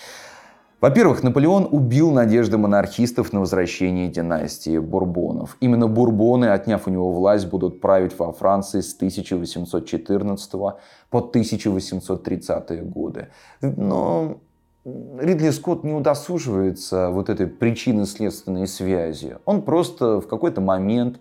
Во-первых, 0.86 1.24
Наполеон 1.24 1.68
убил 1.72 2.12
надежды 2.12 2.60
монархистов 2.60 3.34
на 3.34 3.40
возвращение 3.40 4.08
династии 4.08 4.78
Бурбонов. 4.78 5.58
Именно 5.60 5.88
Бурбоны, 5.88 6.46
отняв 6.46 6.86
у 6.86 6.92
него 6.92 7.12
власть, 7.12 7.50
будут 7.50 7.82
править 7.82 8.16
во 8.20 8.32
Франции 8.32 8.82
с 8.82 8.96
1814 8.96 10.52
по 10.52 10.78
1830 11.10 12.88
годы. 12.88 13.30
Но 13.62 14.38
Ридли 14.86 15.50
Скотт 15.50 15.84
не 15.84 15.94
удосуживается 15.94 17.10
вот 17.10 17.30
этой 17.30 17.48
причинно-следственной 17.48 18.68
связи. 18.68 19.38
Он 19.46 19.64
просто 19.64 20.22
в 20.22 20.28
какой-то 20.28 20.62
момент, 20.62 21.20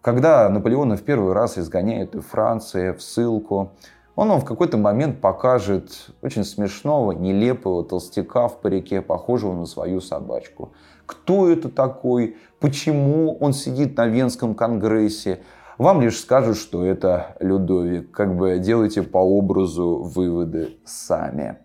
когда 0.00 0.48
Наполеона 0.48 0.96
в 0.96 1.02
первый 1.02 1.34
раз 1.34 1.58
изгоняют 1.58 2.14
из 2.14 2.24
Франции 2.24 2.92
в 2.92 3.02
ссылку, 3.02 3.72
он 4.16 4.28
вам 4.28 4.40
в 4.40 4.44
какой-то 4.44 4.76
момент 4.76 5.20
покажет 5.20 6.08
очень 6.22 6.44
смешного, 6.44 7.12
нелепого 7.12 7.84
толстяка 7.84 8.48
в 8.48 8.60
парике, 8.60 9.02
похожего 9.02 9.52
на 9.54 9.66
свою 9.66 10.00
собачку. 10.00 10.72
Кто 11.06 11.48
это 11.48 11.68
такой? 11.68 12.36
Почему 12.60 13.36
он 13.38 13.52
сидит 13.52 13.96
на 13.96 14.06
Венском 14.06 14.54
конгрессе? 14.54 15.42
Вам 15.78 16.00
лишь 16.00 16.20
скажут, 16.20 16.56
что 16.56 16.84
это 16.84 17.36
Людовик. 17.40 18.12
Как 18.12 18.36
бы 18.36 18.58
делайте 18.58 19.02
по 19.02 19.18
образу 19.18 20.02
выводы 20.02 20.78
сами. 20.84 21.58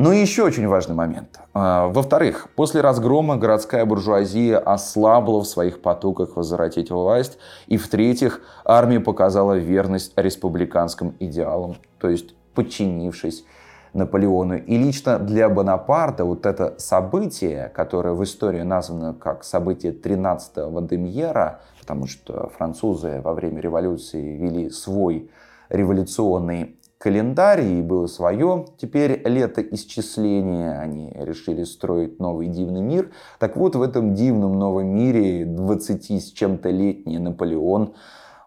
Ну 0.00 0.12
и 0.12 0.20
еще 0.20 0.44
очень 0.44 0.68
важный 0.68 0.94
момент. 0.94 1.40
А, 1.54 1.88
во-вторых, 1.88 2.50
после 2.54 2.82
разгрома 2.82 3.36
городская 3.36 3.84
буржуазия 3.84 4.56
ослабла 4.56 5.40
в 5.40 5.44
своих 5.44 5.82
потоках 5.82 6.36
возвратить 6.36 6.92
власть. 6.92 7.36
И 7.66 7.76
в-третьих, 7.78 8.40
армия 8.64 9.00
показала 9.00 9.58
верность 9.58 10.12
республиканским 10.14 11.16
идеалам, 11.18 11.78
то 11.98 12.08
есть 12.08 12.36
подчинившись 12.54 13.44
Наполеону. 13.92 14.58
И 14.58 14.78
лично 14.78 15.18
для 15.18 15.48
Бонапарта 15.48 16.24
вот 16.24 16.46
это 16.46 16.76
событие, 16.78 17.68
которое 17.74 18.14
в 18.14 18.22
истории 18.22 18.62
названо 18.62 19.14
как 19.14 19.42
событие 19.42 19.92
13-го 19.92 20.70
Вандемьера, 20.70 21.62
потому 21.80 22.06
что 22.06 22.52
французы 22.56 23.20
во 23.20 23.34
время 23.34 23.60
революции 23.60 24.36
вели 24.36 24.70
свой 24.70 25.28
революционный 25.70 26.76
календарь, 26.98 27.62
и 27.62 27.82
было 27.82 28.06
свое. 28.06 28.66
Теперь 28.76 29.22
лето 29.24 29.62
исчисления, 29.62 30.78
они 30.78 31.12
решили 31.14 31.64
строить 31.64 32.18
новый 32.18 32.48
дивный 32.48 32.82
мир. 32.82 33.10
Так 33.38 33.56
вот, 33.56 33.76
в 33.76 33.82
этом 33.82 34.14
дивном 34.14 34.58
новом 34.58 34.88
мире 34.88 35.44
20 35.44 36.10
с 36.22 36.32
чем-то 36.32 36.70
летний 36.70 37.18
Наполеон 37.18 37.94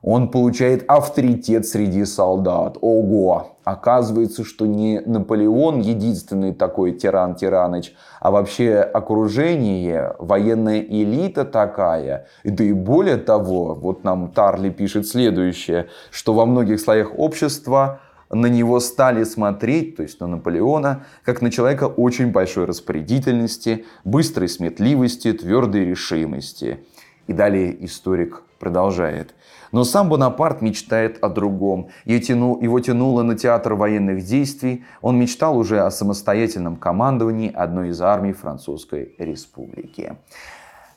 Он 0.04 0.30
получает 0.30 0.84
авторитет 0.90 1.66
среди 1.66 2.06
солдат. 2.06 2.78
Ого! 2.82 3.58
Оказывается, 3.64 4.44
что 4.44 4.66
не 4.66 5.00
Наполеон 5.00 5.80
единственный 5.80 6.54
такой 6.54 6.94
тиран 6.94 7.36
Тираныч, 7.36 7.94
а 8.20 8.32
вообще 8.32 8.80
окружение, 8.80 10.16
военная 10.18 10.80
элита 10.80 11.46
такая. 11.46 12.26
Да 12.44 12.64
и 12.64 12.74
более 12.74 13.18
того, 13.18 13.76
вот 13.76 14.04
нам 14.04 14.32
Тарли 14.32 14.72
пишет 14.72 15.08
следующее, 15.08 15.88
что 16.10 16.34
во 16.34 16.48
многих 16.48 16.80
слоях 16.80 17.12
общества 17.18 18.00
на 18.32 18.48
него 18.48 18.80
стали 18.80 19.24
смотреть, 19.24 19.98
то 19.98 20.04
есть 20.04 20.20
на 20.20 20.28
Наполеона, 20.28 21.06
как 21.24 21.42
на 21.42 21.52
человека 21.52 21.86
очень 21.86 22.32
большой 22.32 22.66
распорядительности, 22.66 23.86
быстрой 24.04 24.50
сметливости, 24.50 25.34
твердой 25.34 25.86
решимости. 25.86 26.80
И 27.28 27.34
далее 27.34 27.86
историк 27.86 28.44
продолжает. 28.60 29.34
Но 29.72 29.84
сам 29.84 30.10
Бонапарт 30.10 30.62
мечтает 30.62 31.18
о 31.24 31.30
другом. 31.30 31.90
Его 32.06 32.80
тянуло 32.80 33.24
на 33.24 33.38
театр 33.38 33.74
военных 33.74 34.24
действий. 34.24 34.84
Он 35.02 35.18
мечтал 35.18 35.58
уже 35.58 35.80
о 35.82 35.92
самостоятельном 35.92 36.76
командовании 36.76 37.52
одной 37.54 37.90
из 37.90 38.02
армий 38.02 38.34
Французской 38.34 39.16
Республики. 39.18 40.18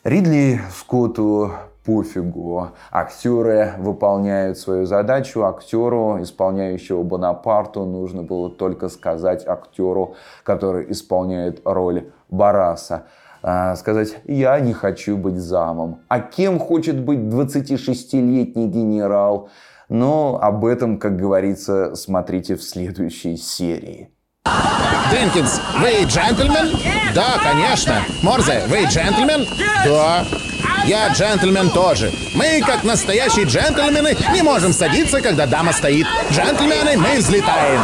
Ридли 0.02 0.60
Скотту 0.70 1.52
пофигу. 1.84 2.68
Актеры 2.90 3.74
выполняют 3.78 4.58
свою 4.58 4.86
задачу. 4.86 5.44
Актеру, 5.44 6.22
исполняющего 6.22 7.02
Бонапарту, 7.02 7.84
нужно 7.84 8.22
было 8.22 8.50
только 8.50 8.88
сказать 8.88 9.46
актеру, 9.46 10.16
который 10.42 10.90
исполняет 10.90 11.60
роль 11.64 12.10
Бараса. 12.30 13.04
А, 13.42 13.76
сказать, 13.76 14.16
я 14.24 14.58
не 14.60 14.72
хочу 14.72 15.18
быть 15.18 15.36
замом. 15.36 16.00
А 16.08 16.20
кем 16.20 16.58
хочет 16.58 16.98
быть 16.98 17.18
26-летний 17.18 18.68
генерал? 18.68 19.50
Но 19.90 20.38
об 20.40 20.64
этом, 20.64 20.98
как 20.98 21.16
говорится, 21.16 21.94
смотрите 21.94 22.56
в 22.56 22.62
следующей 22.62 23.36
серии. 23.36 24.10
Дженкинс, 25.10 25.60
вы 25.78 26.04
джентльмен? 26.06 26.70
Да, 27.14 27.34
конечно. 27.42 27.96
Морзе, 28.22 28.62
вы 28.68 28.84
джентльмен? 28.84 29.46
Да. 29.84 30.24
Я 30.86 31.08
джентльмен 31.08 31.70
тоже. 31.70 32.12
Мы, 32.34 32.60
как 32.60 32.84
настоящие 32.84 33.46
джентльмены, 33.46 34.14
не 34.34 34.42
можем 34.42 34.72
садиться, 34.72 35.22
когда 35.22 35.46
дама 35.46 35.72
стоит. 35.72 36.06
Джентльмены, 36.30 36.98
мы 36.98 37.16
взлетаем. 37.16 37.80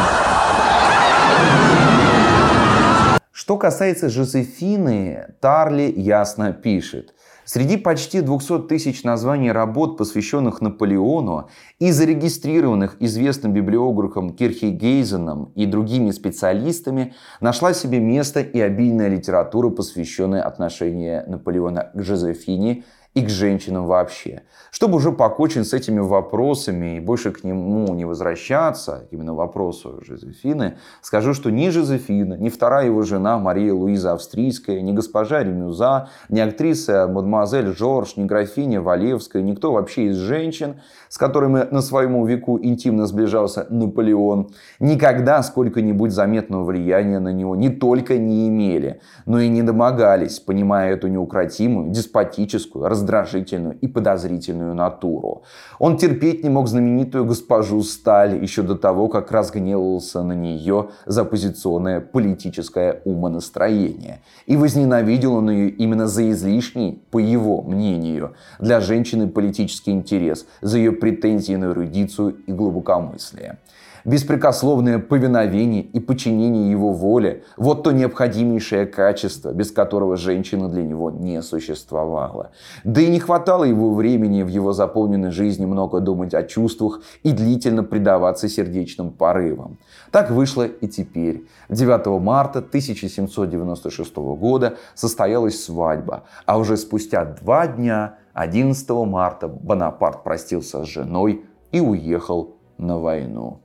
Что 3.32 3.56
касается 3.56 4.10
Жозефины, 4.10 5.28
Тарли 5.40 5.92
ясно 5.96 6.52
пишет. 6.52 7.14
Среди 7.52 7.78
почти 7.78 8.20
200 8.20 8.68
тысяч 8.68 9.02
названий 9.02 9.50
работ, 9.50 9.98
посвященных 9.98 10.60
Наполеону 10.60 11.48
и 11.80 11.90
зарегистрированных 11.90 12.96
известным 13.00 13.52
библиографом 13.52 14.36
Кирхи 14.36 14.66
Гейзеном 14.66 15.50
и 15.56 15.66
другими 15.66 16.12
специалистами, 16.12 17.12
нашла 17.40 17.74
себе 17.74 17.98
место 17.98 18.38
и 18.38 18.60
обильная 18.60 19.08
литература, 19.08 19.70
посвященная 19.70 20.44
отношению 20.44 21.24
Наполеона 21.28 21.90
к 21.92 22.00
Жозефине 22.00 22.84
и 23.14 23.22
к 23.22 23.28
женщинам 23.28 23.86
вообще. 23.86 24.42
Чтобы 24.70 24.98
уже 24.98 25.10
покончить 25.10 25.66
с 25.66 25.74
этими 25.74 25.98
вопросами 25.98 26.96
и 26.96 27.00
больше 27.00 27.32
к 27.32 27.42
нему 27.42 27.92
не 27.94 28.04
возвращаться, 28.04 29.08
именно 29.10 29.34
вопросу 29.34 30.00
Жозефины, 30.00 30.78
скажу, 31.02 31.34
что 31.34 31.50
ни 31.50 31.70
Жозефина, 31.70 32.34
ни 32.34 32.48
вторая 32.48 32.86
его 32.86 33.02
жена 33.02 33.36
Мария 33.38 33.74
Луиза 33.74 34.12
Австрийская, 34.12 34.80
ни 34.80 34.92
госпожа 34.92 35.42
Ремюза, 35.42 36.08
ни 36.28 36.38
актриса 36.38 37.08
мадемуазель 37.08 37.74
Жорж, 37.76 38.14
ни 38.14 38.24
графиня 38.24 38.80
Валевская, 38.80 39.42
никто 39.42 39.72
вообще 39.72 40.06
из 40.06 40.16
женщин, 40.16 40.80
с 41.08 41.18
которыми 41.18 41.66
на 41.68 41.82
своему 41.82 42.24
веку 42.24 42.60
интимно 42.62 43.06
сближался 43.06 43.66
Наполеон, 43.70 44.50
никогда 44.78 45.42
сколько-нибудь 45.42 46.12
заметного 46.12 46.62
влияния 46.62 47.18
на 47.18 47.32
него 47.32 47.56
не 47.56 47.70
только 47.70 48.18
не 48.18 48.46
имели, 48.48 49.00
но 49.26 49.40
и 49.40 49.48
не 49.48 49.64
домогались, 49.64 50.38
понимая 50.38 50.92
эту 50.92 51.08
неукротимую, 51.08 51.90
деспотическую, 51.90 52.86
раздражительную 53.00 53.78
и 53.80 53.88
подозрительную 53.88 54.74
натуру. 54.74 55.42
Он 55.78 55.96
терпеть 55.96 56.44
не 56.44 56.50
мог 56.50 56.68
знаменитую 56.68 57.24
госпожу 57.24 57.82
Сталь 57.82 58.42
еще 58.42 58.62
до 58.62 58.74
того, 58.74 59.08
как 59.08 59.32
разгневался 59.32 60.22
на 60.22 60.34
нее 60.34 60.88
за 61.06 61.22
оппозиционное 61.22 62.00
политическое 62.00 63.00
умонастроение. 63.04 64.20
И 64.46 64.56
возненавидел 64.56 65.34
он 65.34 65.50
ее 65.50 65.70
именно 65.70 66.06
за 66.06 66.30
излишний, 66.30 67.02
по 67.10 67.18
его 67.18 67.62
мнению, 67.62 68.32
для 68.58 68.80
женщины 68.80 69.28
политический 69.28 69.92
интерес, 69.92 70.46
за 70.62 70.78
ее 70.78 70.92
претензии 70.92 71.56
на 71.56 71.66
эрудицию 71.66 72.36
и 72.46 72.52
глубокомыслие. 72.52 73.58
Беспрекословное 74.04 74.98
повиновение 74.98 75.82
и 75.82 76.00
подчинение 76.00 76.70
его 76.70 76.92
воле– 76.92 77.44
вот 77.56 77.82
то 77.82 77.92
необходимейшее 77.92 78.86
качество, 78.86 79.52
без 79.52 79.70
которого 79.70 80.16
женщина 80.16 80.68
для 80.68 80.82
него 80.82 81.10
не 81.10 81.42
существовала. 81.42 82.50
Да 82.84 83.00
и 83.00 83.08
не 83.08 83.20
хватало 83.20 83.64
его 83.64 83.94
времени 83.94 84.42
в 84.42 84.48
его 84.48 84.72
заполненной 84.72 85.30
жизни 85.30 85.66
много 85.66 86.00
думать 86.00 86.34
о 86.34 86.42
чувствах 86.42 87.00
и 87.22 87.32
длительно 87.32 87.84
предаваться 87.84 88.48
сердечным 88.48 89.10
порывам. 89.10 89.78
Так 90.10 90.30
вышло 90.30 90.66
и 90.66 90.88
теперь. 90.88 91.46
9 91.68 92.20
марта 92.22 92.60
1796 92.60 94.16
года 94.16 94.76
состоялась 94.94 95.62
свадьба, 95.62 96.24
а 96.46 96.58
уже 96.58 96.76
спустя 96.76 97.24
два 97.24 97.66
дня, 97.66 98.16
11 98.32 98.88
марта, 98.90 99.48
Бонапарт 99.48 100.24
простился 100.24 100.84
с 100.84 100.88
женой 100.88 101.44
и 101.72 101.80
уехал 101.80 102.56
на 102.78 102.98
войну. 102.98 103.60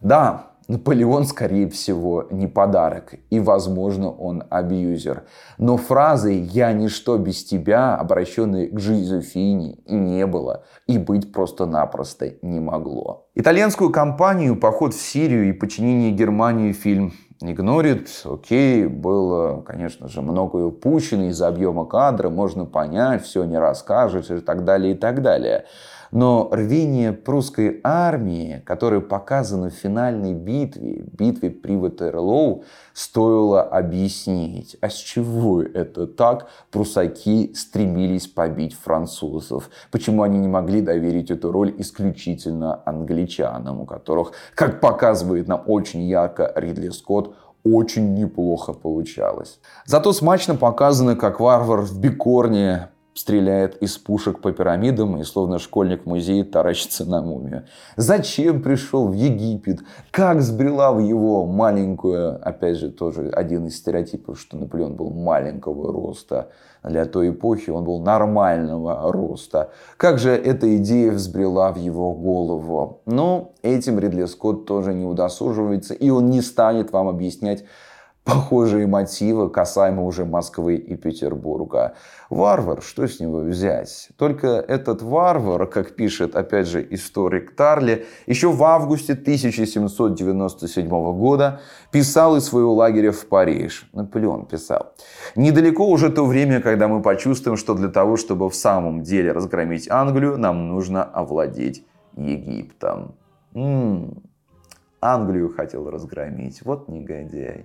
Да, 0.00 0.48
Наполеон, 0.68 1.24
скорее 1.24 1.70
всего, 1.70 2.26
не 2.30 2.46
подарок, 2.46 3.14
и, 3.30 3.40
возможно, 3.40 4.10
он 4.10 4.44
абьюзер. 4.50 5.22
Но 5.56 5.78
фразы 5.78 6.46
«я 6.52 6.74
ничто 6.74 7.16
без 7.16 7.42
тебя», 7.42 7.96
обращенной 7.96 8.68
к 8.68 8.78
Жозефине, 8.78 9.78
не 9.86 10.26
было, 10.26 10.64
и 10.86 10.98
быть 10.98 11.32
просто-напросто 11.32 12.34
не 12.42 12.60
могло. 12.60 13.28
Итальянскую 13.34 13.90
кампанию 13.90 14.56
«Поход 14.56 14.92
в 14.92 15.00
Сирию» 15.00 15.48
и 15.48 15.52
«Подчинение 15.52 16.10
Германии» 16.10 16.72
фильм 16.72 17.14
игнорит. 17.40 18.08
Окей, 18.26 18.86
было, 18.86 19.62
конечно 19.62 20.06
же, 20.08 20.20
много 20.20 20.56
упущено 20.56 21.28
из-за 21.28 21.48
объема 21.48 21.86
кадра, 21.86 22.28
можно 22.28 22.66
понять, 22.66 23.24
все 23.24 23.44
не 23.44 23.58
расскажешь 23.58 24.30
и 24.30 24.40
так 24.40 24.64
далее, 24.64 24.92
и 24.92 24.96
так 24.96 25.22
далее. 25.22 25.64
Но 26.10 26.48
рвение 26.50 27.12
прусской 27.12 27.80
армии, 27.84 28.62
которое 28.64 29.00
показано 29.00 29.70
в 29.70 29.74
финальной 29.74 30.32
битве, 30.32 31.04
битве 31.12 31.50
при 31.50 31.76
Ватерлоу, 31.76 32.64
стоило 32.92 33.62
объяснить, 33.62 34.76
а 34.80 34.88
с 34.88 34.94
чего 34.94 35.62
это 35.62 36.06
так 36.06 36.48
прусаки 36.70 37.52
стремились 37.54 38.26
побить 38.26 38.74
французов? 38.74 39.70
Почему 39.90 40.22
они 40.22 40.38
не 40.38 40.48
могли 40.48 40.80
доверить 40.80 41.30
эту 41.30 41.52
роль 41.52 41.74
исключительно 41.78 42.82
англичанам, 42.86 43.80
у 43.80 43.86
которых, 43.86 44.32
как 44.54 44.80
показывает 44.80 45.48
нам 45.48 45.62
очень 45.66 46.02
ярко 46.02 46.52
Ридли 46.56 46.88
Скотт, 46.88 47.34
очень 47.64 48.14
неплохо 48.14 48.72
получалось. 48.72 49.60
Зато 49.84 50.12
смачно 50.12 50.54
показано, 50.54 51.16
как 51.16 51.40
варвар 51.40 51.80
в 51.80 51.98
Бикорне 51.98 52.88
стреляет 53.18 53.76
из 53.82 53.98
пушек 53.98 54.40
по 54.40 54.52
пирамидам 54.52 55.16
и 55.20 55.24
словно 55.24 55.58
школьник 55.58 56.04
в 56.04 56.06
музее 56.06 56.44
таращится 56.44 57.04
на 57.04 57.20
мумию. 57.20 57.64
Зачем 57.96 58.62
пришел 58.62 59.08
в 59.08 59.12
Египет? 59.12 59.80
Как 60.12 60.40
сбрела 60.40 60.92
в 60.92 61.00
его 61.00 61.44
маленькую, 61.44 62.38
опять 62.46 62.76
же, 62.76 62.90
тоже 62.90 63.28
один 63.30 63.66
из 63.66 63.76
стереотипов, 63.76 64.38
что 64.38 64.56
Наполеон 64.56 64.94
был 64.94 65.10
маленького 65.10 65.92
роста. 65.92 66.50
Для 66.84 67.06
той 67.06 67.30
эпохи 67.30 67.70
он 67.70 67.82
был 67.84 68.00
нормального 68.00 69.12
роста. 69.12 69.72
Как 69.96 70.20
же 70.20 70.30
эта 70.30 70.76
идея 70.76 71.10
взбрела 71.10 71.72
в 71.72 71.76
его 71.76 72.14
голову? 72.14 73.00
Ну, 73.04 73.52
этим 73.62 73.98
Ридли 73.98 74.26
Скотт 74.26 74.64
тоже 74.64 74.94
не 74.94 75.04
удосуживается, 75.04 75.92
и 75.92 76.08
он 76.10 76.26
не 76.26 76.40
станет 76.40 76.92
вам 76.92 77.08
объяснять, 77.08 77.64
похожие 78.28 78.86
мотивы 78.86 79.48
касаемо 79.48 80.04
уже 80.04 80.26
Москвы 80.26 80.76
и 80.76 80.96
Петербурга. 80.96 81.94
Варвар, 82.28 82.82
что 82.82 83.08
с 83.08 83.20
него 83.20 83.38
взять? 83.38 84.10
Только 84.18 84.48
этот 84.48 85.00
варвар, 85.00 85.66
как 85.66 85.96
пишет 85.96 86.36
опять 86.36 86.68
же 86.68 86.86
историк 86.90 87.56
Тарли, 87.56 88.04
еще 88.26 88.50
в 88.52 88.62
августе 88.62 89.14
1797 89.14 90.88
года 90.88 91.60
писал 91.90 92.36
из 92.36 92.44
своего 92.44 92.74
лагеря 92.74 93.12
в 93.12 93.24
Париж. 93.26 93.88
Наполеон 93.94 94.44
писал. 94.44 94.92
Недалеко 95.34 95.88
уже 95.88 96.10
то 96.10 96.26
время, 96.26 96.60
когда 96.60 96.86
мы 96.86 97.00
почувствуем, 97.00 97.56
что 97.56 97.74
для 97.74 97.88
того, 97.88 98.18
чтобы 98.18 98.50
в 98.50 98.54
самом 98.54 99.02
деле 99.02 99.32
разгромить 99.32 99.88
Англию, 99.90 100.36
нам 100.36 100.68
нужно 100.68 101.02
овладеть 101.02 101.86
Египтом. 102.14 103.14
М-м, 103.54 104.22
Англию 105.00 105.54
хотел 105.54 105.88
разгромить. 105.88 106.60
Вот 106.62 106.88
негодяй. 106.88 107.64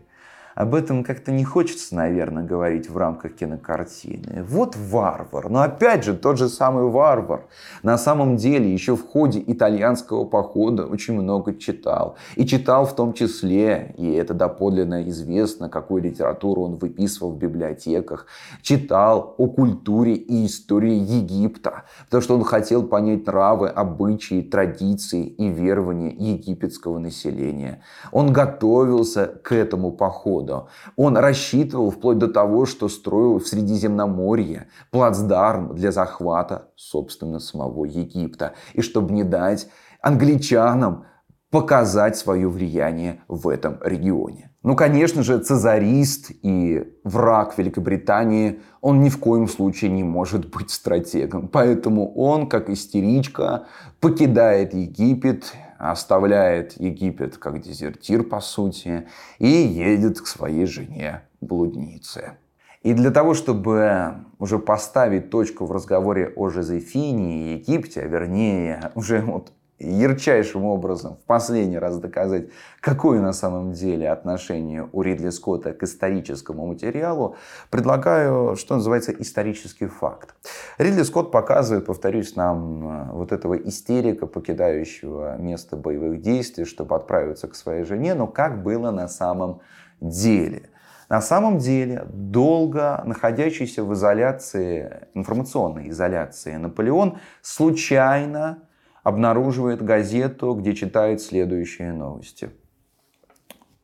Об 0.56 0.76
этом 0.76 1.04
как-то 1.04 1.32
не 1.32 1.44
хочется, 1.44 1.96
наверное, 1.96 2.44
говорить 2.44 2.90
в 2.90 2.98
рамках 2.98 3.36
кинокартины. 3.36 4.44
Вот 4.44 4.76
варвар. 4.76 5.50
Но 5.50 5.62
опять 5.62 6.04
же, 6.04 6.14
тот 6.14 6.38
же 6.38 6.48
самый 6.48 6.90
варвар. 6.90 7.48
На 7.82 7.98
самом 7.98 8.38
деле, 8.38 8.72
еще 8.72 8.96
в 8.96 9.06
ходе 9.06 9.44
итальянского 9.46 10.26
похода 10.26 10.86
очень 10.86 11.16
много 11.16 11.56
читал. 11.56 12.18
И 12.36 12.46
читал 12.46 12.86
в 12.86 12.96
том 12.96 13.14
числе, 13.14 13.96
и 13.98 14.12
это 14.14 14.34
доподлинно 14.34 15.10
известно, 15.10 15.70
какую 15.70 16.04
литературу 16.04 16.64
он 16.64 16.76
выписывал 16.76 17.32
в 17.32 17.38
библиотеках. 17.38 18.28
Читал 18.62 19.34
о 19.38 19.48
культуре 19.48 20.14
и 20.14 20.46
истории 20.46 20.94
Египта. 20.94 21.84
Потому 22.06 22.22
что 22.22 22.36
он 22.36 22.44
хотел 22.44 22.84
понять 22.84 23.26
нравы, 23.26 23.70
обычаи, 23.70 24.42
традиции 24.42 25.26
и 25.26 25.48
верования 25.48 26.12
египетского 26.12 27.00
населения. 27.00 27.82
Он 28.12 28.32
готовился 28.32 29.26
к 29.26 29.52
этому 29.52 29.92
походу 29.92 30.43
года. 30.44 30.68
Он 30.96 31.18
рассчитывал 31.18 31.90
вплоть 31.90 32.18
до 32.18 32.28
того, 32.28 32.66
что 32.66 32.90
строил 32.90 33.40
в 33.40 33.48
Средиземноморье 33.48 34.68
плацдарм 34.92 35.76
для 35.76 35.92
захвата, 35.92 36.70
собственно, 36.76 37.40
самого 37.40 37.86
Египта. 37.86 38.54
И 38.74 38.82
чтобы 38.82 39.14
не 39.14 39.24
дать 39.24 39.68
англичанам 40.02 41.06
показать 41.50 42.18
свое 42.18 42.50
влияние 42.50 43.22
в 43.28 43.48
этом 43.48 43.78
регионе. 43.84 44.50
Ну, 44.64 44.76
конечно 44.76 45.24
же, 45.24 45.40
цезарист 45.40 46.32
и 46.42 46.84
враг 47.04 47.58
Великобритании, 47.58 48.62
он 48.82 49.02
ни 49.02 49.10
в 49.10 49.20
коем 49.20 49.48
случае 49.48 49.92
не 49.92 50.04
может 50.04 50.50
быть 50.50 50.72
стратегом. 50.72 51.48
Поэтому 51.50 52.12
он, 52.16 52.48
как 52.48 52.70
истеричка, 52.70 53.68
покидает 54.00 54.74
Египет 54.74 55.54
оставляет 55.92 56.80
Египет 56.80 57.38
как 57.38 57.62
дезертир, 57.62 58.24
по 58.24 58.40
сути, 58.40 59.08
и 59.40 59.48
едет 59.48 60.22
к 60.22 60.28
своей 60.28 60.66
жене 60.66 61.24
блуднице. 61.42 62.38
И 62.84 62.94
для 62.94 63.12
того, 63.12 63.34
чтобы 63.34 64.26
уже 64.40 64.60
поставить 64.60 65.30
точку 65.30 65.66
в 65.66 65.72
разговоре 65.72 66.34
о 66.36 66.50
Жозефине 66.50 67.36
и 67.36 67.54
Египте, 67.58 68.02
а 68.02 68.08
вернее, 68.08 68.92
уже 68.96 69.22
вот 69.22 69.54
ярчайшим 69.84 70.66
образом 70.66 71.16
в 71.16 71.26
последний 71.26 71.78
раз 71.78 72.00
доказать, 72.00 72.48
какое 72.80 73.20
на 73.22 73.34
самом 73.34 73.74
деле 73.74 74.10
отношение 74.10 74.88
у 74.92 75.02
Ридли 75.02 75.30
Скотта 75.30 75.74
к 75.74 75.84
историческому 75.84 76.66
материалу, 76.66 77.36
предлагаю, 77.70 78.56
что 78.56 78.76
называется, 78.76 79.12
исторический 79.12 79.88
факт. 79.88 80.36
Ридли 80.78 81.04
Скотт 81.04 81.32
показывает, 81.32 81.86
повторюсь, 81.86 82.36
нам 82.36 82.88
э, 82.88 83.12
вот 83.14 83.32
этого 83.32 83.56
истерика, 83.56 84.28
покидающего 84.28 85.38
место 85.38 85.76
боевых 85.76 86.22
действий, 86.22 86.66
чтобы 86.66 86.96
отправиться 86.96 87.48
к 87.48 87.56
своей 87.56 87.84
жене, 87.84 88.14
но 88.14 88.28
как 88.28 88.64
было 88.64 88.92
на 88.92 89.08
самом 89.08 89.62
деле. 90.00 90.70
На 91.10 91.22
самом 91.22 91.60
деле, 91.60 92.08
долго 92.12 93.04
находящийся 93.06 93.84
в 93.84 93.94
изоляции, 93.94 95.08
информационной 95.14 95.90
изоляции 95.90 96.56
Наполеон 96.56 97.20
случайно 97.42 98.64
обнаруживает 99.04 99.84
газету, 99.84 100.54
где 100.54 100.74
читает 100.74 101.22
следующие 101.22 101.94
новости. 101.94 102.50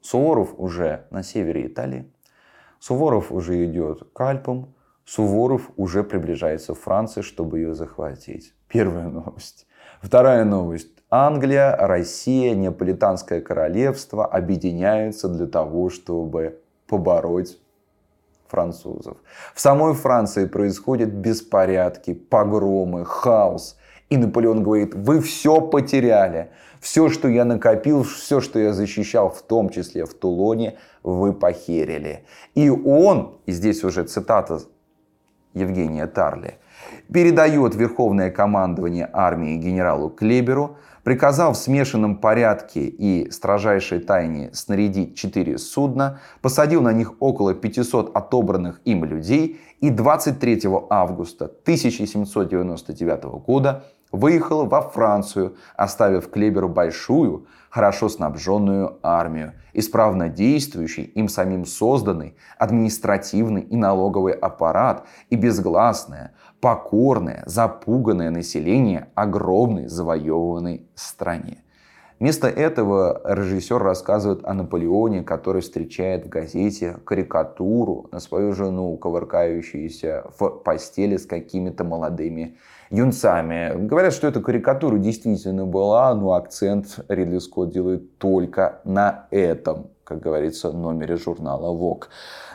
Суворов 0.02 0.56
уже 0.58 1.06
на 1.12 1.24
севере 1.24 1.68
Италии. 1.68 2.12
Суворов 2.80 3.32
уже 3.32 3.66
идет 3.66 4.08
к 4.14 4.22
Альпам. 4.22 4.74
Суворов 5.06 5.70
уже 5.76 6.04
приближается 6.04 6.74
в 6.74 6.80
Францию, 6.80 7.24
чтобы 7.24 7.60
ее 7.60 7.76
захватить. 7.76 8.54
Первая 8.68 9.10
новость. 9.10 9.68
Вторая 10.02 10.46
новость. 10.46 10.90
Англия, 11.10 11.76
Россия, 11.76 12.54
Неаполитанское 12.54 13.42
королевство 13.42 14.26
объединяются 14.26 15.28
для 15.28 15.48
того, 15.48 15.90
чтобы 15.90 16.62
побороть 16.88 17.58
французов. 18.48 19.18
В 19.56 19.60
самой 19.60 19.94
Франции 19.94 20.46
происходят 20.46 21.10
беспорядки, 21.10 22.14
погромы, 22.14 23.06
хаос. 23.06 23.79
И 24.10 24.18
Наполеон 24.18 24.64
говорит, 24.64 24.96
вы 24.96 25.22
все 25.22 25.62
потеряли. 25.62 26.50
Все, 26.80 27.10
что 27.10 27.28
я 27.28 27.46
накопил, 27.46 28.04
все, 28.04 28.42
что 28.42 28.58
я 28.58 28.74
защищал, 28.74 29.30
в 29.30 29.42
том 29.42 29.70
числе 29.70 30.06
в 30.06 30.14
Тулоне, 30.14 30.78
вы 31.04 31.34
похерили. 31.34 32.24
И 32.56 32.70
он, 32.70 33.38
и 33.46 33.52
здесь 33.52 33.84
уже 33.84 34.04
цитата 34.04 34.62
Евгения 35.54 36.08
Тарли, 36.08 36.56
передает 37.12 37.76
верховное 37.76 38.32
командование 38.32 39.10
армии 39.12 39.58
генералу 39.58 40.10
Клеберу, 40.10 40.78
приказал 41.04 41.54
в 41.54 41.58
смешанном 41.58 42.18
порядке 42.18 42.82
и 42.82 43.30
строжайшей 43.32 44.00
тайне 44.00 44.52
снарядить 44.54 45.18
четыре 45.18 45.58
судна, 45.58 46.20
посадил 46.42 46.82
на 46.82 46.94
них 46.94 47.14
около 47.20 47.54
500 47.54 48.16
отобранных 48.16 48.82
им 48.86 49.04
людей 49.04 49.60
и 49.82 49.90
23 49.90 50.62
августа 50.90 51.46
1799 51.46 53.24
года 53.46 53.86
выехал 54.12 54.66
во 54.66 54.82
Францию, 54.82 55.56
оставив 55.76 56.30
Клеберу 56.30 56.70
большую, 56.70 57.48
хорошо 57.70 58.10
снабженную 58.10 58.98
армию, 59.04 59.54
исправно 59.74 60.30
действующий, 60.30 61.04
им 61.04 61.30
самим 61.30 61.66
созданный 61.66 62.36
административный 62.58 63.62
и 63.62 63.76
налоговый 63.76 64.34
аппарат 64.34 65.06
и 65.30 65.36
безгласное, 65.36 66.34
покорное, 66.62 67.44
запуганное 67.46 68.32
население 68.32 69.10
огромной 69.16 69.88
завоеванной 69.88 70.88
стране. 70.96 71.64
Вместо 72.20 72.50
этого 72.50 73.22
режиссер 73.24 73.82
рассказывает 73.82 74.44
о 74.44 74.54
Наполеоне, 74.54 75.24
который 75.24 75.62
встречает 75.62 76.26
в 76.26 76.30
газете 76.30 76.98
карикатуру 77.06 78.10
на 78.12 78.20
свою 78.20 78.52
жену, 78.52 78.98
ковыркающуюся 78.98 80.26
в 80.38 80.50
постели 80.50 81.16
с 81.16 81.26
какими-то 81.26 81.86
молодыми 81.86 82.58
юнцами. 82.90 83.86
Говорят, 83.86 84.14
что 84.14 84.28
эта 84.28 84.42
карикатура 84.42 84.98
действительно 84.98 85.66
была, 85.66 86.14
но 86.16 86.34
акцент 86.34 87.00
Ридли 87.08 87.40
Скотт 87.40 87.72
делает 87.72 88.18
только 88.18 88.82
на 88.84 89.28
этом, 89.30 89.92
как 90.04 90.20
говорится, 90.20 90.72
номере 90.72 91.16
журнала 91.18 91.76
Vogue. 91.76 92.06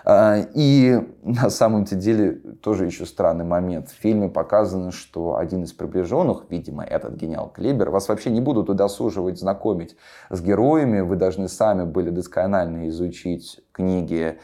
А, 0.04 0.38
и 0.54 1.00
на 1.22 1.50
самом-то 1.50 1.94
деле 1.94 2.32
тоже 2.62 2.86
еще 2.86 3.06
странный 3.06 3.44
момент. 3.44 3.90
В 3.90 3.94
фильме 3.94 4.28
показано, 4.28 4.90
что 4.90 5.36
один 5.36 5.62
из 5.62 5.72
приближенных, 5.72 6.44
видимо, 6.50 6.84
этот 6.84 7.14
гениал 7.14 7.48
Клебер, 7.50 7.90
вас 7.90 8.08
вообще 8.08 8.30
не 8.30 8.40
будут 8.40 8.68
удосуживать, 8.68 9.38
знакомить 9.38 9.96
с 10.30 10.40
героями. 10.40 11.00
Вы 11.00 11.16
должны 11.16 11.48
сами 11.48 11.84
были 11.84 12.10
досконально 12.10 12.88
изучить 12.88 13.60
книги 13.72 14.38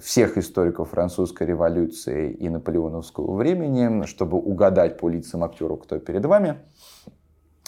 всех 0.00 0.38
историков 0.38 0.90
французской 0.90 1.46
революции 1.46 2.32
и 2.32 2.48
наполеоновского 2.48 3.36
времени, 3.36 4.06
чтобы 4.06 4.38
угадать 4.38 4.98
по 4.98 5.08
лицам 5.08 5.44
актеру, 5.44 5.76
кто 5.76 5.98
перед 5.98 6.24
вами. 6.24 6.56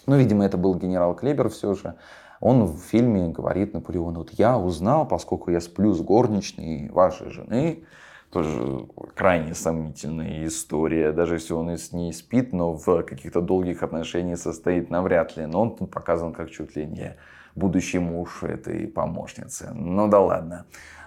Ну, 0.06 0.16
видимо, 0.16 0.44
это 0.44 0.56
был 0.56 0.74
генерал 0.74 1.14
Клебер 1.14 1.48
все 1.48 1.74
же. 1.74 1.94
Он 2.40 2.64
в 2.64 2.78
фильме 2.78 3.28
говорит 3.28 3.74
Наполеону, 3.74 4.18
вот 4.20 4.30
я 4.32 4.58
узнал, 4.58 5.08
поскольку 5.08 5.50
я 5.50 5.60
сплю 5.60 5.94
с 5.94 6.00
горничной 6.00 6.90
вашей 6.90 7.30
жены, 7.30 7.84
тоже 8.30 8.86
крайне 9.14 9.54
сомнительная 9.54 10.46
история, 10.46 11.12
даже 11.12 11.36
если 11.36 11.54
он 11.54 11.70
с 11.70 11.92
ней 11.92 12.12
спит, 12.12 12.52
но 12.52 12.74
в 12.74 13.02
каких-то 13.04 13.40
долгих 13.40 13.82
отношениях 13.82 14.38
состоит 14.38 14.90
навряд 14.90 15.36
ли. 15.36 15.46
Но 15.46 15.62
он 15.62 15.76
тут 15.76 15.90
показан 15.90 16.34
как 16.34 16.50
чуть 16.50 16.76
ли 16.76 16.86
не 16.86 17.16
будущий 17.54 17.98
муж 17.98 18.42
этой 18.42 18.86
помощницы. 18.86 19.70
Ну 19.74 20.08
да 20.08 20.20
ладно. 20.20 20.66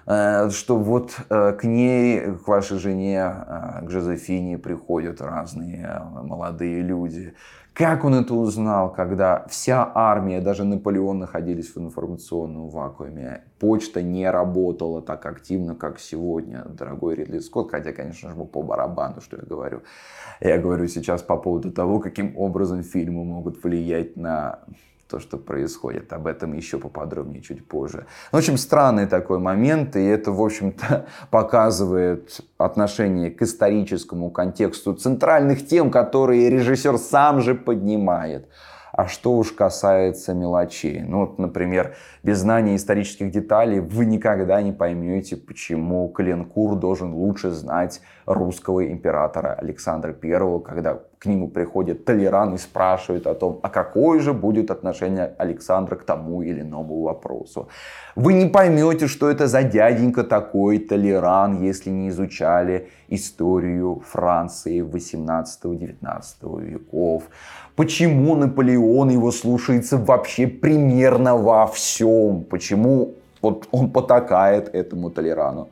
Э, 0.09 0.49
что 0.49 0.75
вот 0.75 1.15
э, 1.29 1.53
к 1.53 1.63
ней, 1.63 2.19
к 2.43 2.47
вашей 2.47 2.79
жене, 2.79 3.21
э, 3.21 3.85
к 3.85 3.91
Жозефине 3.91 4.57
приходят 4.57 5.21
разные 5.21 6.01
молодые 6.23 6.81
люди. 6.81 7.35
Как 7.75 8.03
он 8.03 8.15
это 8.15 8.33
узнал, 8.33 8.91
когда 8.91 9.45
вся 9.49 9.89
армия, 9.93 10.41
даже 10.41 10.63
Наполеон 10.63 11.19
находились 11.19 11.75
в 11.75 11.77
информационном 11.77 12.69
вакууме? 12.69 13.43
Почта 13.59 14.01
не 14.01 14.29
работала 14.29 15.03
так 15.03 15.25
активно, 15.27 15.75
как 15.75 15.99
сегодня, 15.99 16.65
дорогой 16.65 17.15
Ридли 17.15 17.37
Скотт, 17.37 17.69
хотя, 17.69 17.93
конечно 17.93 18.31
же, 18.31 18.35
по 18.35 18.63
барабану, 18.63 19.21
что 19.21 19.37
я 19.37 19.43
говорю. 19.43 19.83
Я 20.41 20.57
говорю 20.57 20.87
сейчас 20.87 21.21
по 21.21 21.37
поводу 21.37 21.71
того, 21.71 21.99
каким 21.99 22.35
образом 22.35 22.81
фильмы 22.81 23.23
могут 23.23 23.63
влиять 23.63 24.17
на 24.17 24.59
то, 25.09 25.19
что 25.19 25.37
происходит. 25.37 26.13
Об 26.13 26.27
этом 26.27 26.53
еще 26.53 26.77
поподробнее 26.77 27.41
чуть 27.41 27.67
позже. 27.67 28.05
В 28.31 28.37
общем, 28.37 28.57
странный 28.57 29.07
такой 29.07 29.39
момент, 29.39 29.95
и 29.95 30.03
это, 30.03 30.31
в 30.31 30.41
общем-то, 30.41 31.07
показывает 31.31 32.41
отношение 32.57 33.31
к 33.31 33.41
историческому 33.41 34.29
контексту 34.29 34.93
центральных 34.93 35.67
тем, 35.67 35.89
которые 35.89 36.49
режиссер 36.49 36.97
сам 36.97 37.41
же 37.41 37.55
поднимает. 37.55 38.47
А 38.91 39.07
что 39.07 39.33
уж 39.33 39.51
касается 39.51 40.33
мелочей. 40.33 41.01
Ну, 41.01 41.21
вот, 41.21 41.39
например, 41.39 41.95
без 42.23 42.39
знания 42.39 42.75
исторических 42.75 43.31
деталей 43.31 43.79
вы 43.79 44.05
никогда 44.05 44.61
не 44.61 44.71
поймете, 44.71 45.37
почему 45.37 46.09
Каленкур 46.09 46.75
должен 46.75 47.13
лучше 47.13 47.51
знать 47.51 48.01
русского 48.25 48.85
императора 48.91 49.53
Александра 49.53 50.15
I, 50.21 50.59
когда 50.61 50.99
к 51.19 51.25
нему 51.25 51.49
приходит 51.49 52.05
Толеран 52.05 52.55
и 52.55 52.57
спрашивает 52.57 53.27
о 53.27 53.35
том, 53.35 53.59
а 53.61 53.69
какое 53.69 54.19
же 54.21 54.33
будет 54.33 54.71
отношение 54.71 55.33
Александра 55.37 55.97
к 55.97 56.03
тому 56.03 56.41
или 56.41 56.61
иному 56.61 57.01
вопросу. 57.01 57.67
Вы 58.15 58.33
не 58.33 58.45
поймете, 58.45 59.07
что 59.07 59.29
это 59.29 59.47
за 59.47 59.63
дяденька 59.63 60.23
такой 60.23 60.79
Толеран, 60.79 61.61
если 61.61 61.89
не 61.89 62.07
изучали 62.09 62.89
историю 63.09 64.01
Франции 64.05 64.81
18-19 64.81 66.61
веков. 66.61 67.23
Почему 67.75 68.35
Наполеон 68.35 69.09
его 69.09 69.31
слушается 69.31 69.97
вообще 69.97 70.47
примерно 70.47 71.35
во 71.35 71.65
всем? 71.67 72.08
Почему 72.49 73.15
вот 73.41 73.67
он 73.71 73.91
потакает 73.91 74.73
этому 74.73 75.09
Толерану? 75.09 75.69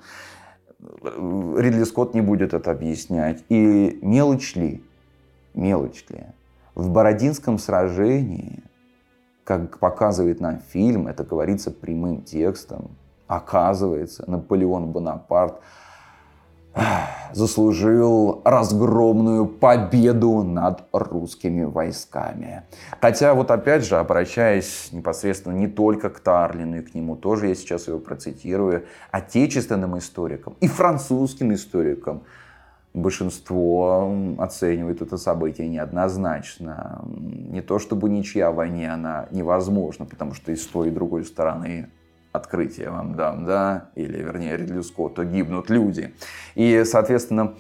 Ридли 0.80 1.84
Скотт 1.84 2.14
не 2.14 2.22
будет 2.22 2.54
это 2.54 2.72
объяснять. 2.72 3.44
И 3.50 4.00
мелочь 4.02 4.56
ли? 4.56 4.84
Мелочь 5.54 6.06
ли? 6.10 6.24
В 6.76 6.90
Бородинском 6.90 7.58
сражении, 7.58 8.64
как 9.44 9.80
показывает 9.80 10.40
нам 10.40 10.60
фильм, 10.60 11.08
это 11.08 11.24
говорится 11.24 11.72
прямым 11.72 12.22
текстом, 12.22 12.92
оказывается, 13.28 14.24
Наполеон 14.28 14.92
Бонапарт– 14.92 15.60
заслужил 17.34 18.42
разгромную 18.46 19.46
победу 19.48 20.44
над 20.44 20.84
русскими 20.92 21.64
войсками. 21.64 22.64
Хотя 23.02 23.34
вот 23.34 23.52
опять 23.52 23.86
же, 23.86 23.98
обращаясь 23.98 24.90
непосредственно 24.92 25.54
не 25.54 25.68
только 25.68 26.10
к 26.10 26.20
Тарлину 26.20 26.80
и 26.80 26.82
к 26.82 26.94
нему, 26.96 27.16
тоже 27.16 27.48
я 27.48 27.56
сейчас 27.56 27.88
его 27.88 28.00
процитирую, 28.00 28.86
отечественным 29.12 29.98
историкам 29.98 30.56
и 30.62 30.68
французским 30.68 31.54
историкам, 31.54 32.24
большинство 32.94 34.12
оценивает 34.40 35.02
это 35.02 35.18
событие 35.18 35.68
неоднозначно. 35.68 37.04
Не 37.06 37.62
то 37.62 37.80
чтобы 37.80 38.10
ничья 38.10 38.52
войне, 38.52 38.92
она 38.92 39.28
невозможна, 39.32 40.06
потому 40.06 40.34
что 40.34 40.52
и 40.52 40.56
с 40.56 40.66
той, 40.66 40.88
и 40.88 40.92
другой 40.92 41.24
стороны 41.24 41.90
открытие 42.32 42.90
вам 42.90 43.16
дам, 43.16 43.46
да, 43.46 43.90
или, 43.96 44.18
вернее, 44.18 44.58
Ридли 44.58 44.82
Скотту, 44.82 45.24
гибнут 45.24 45.70
люди. 45.70 46.14
И, 46.56 46.84
соответственно, 46.86 47.56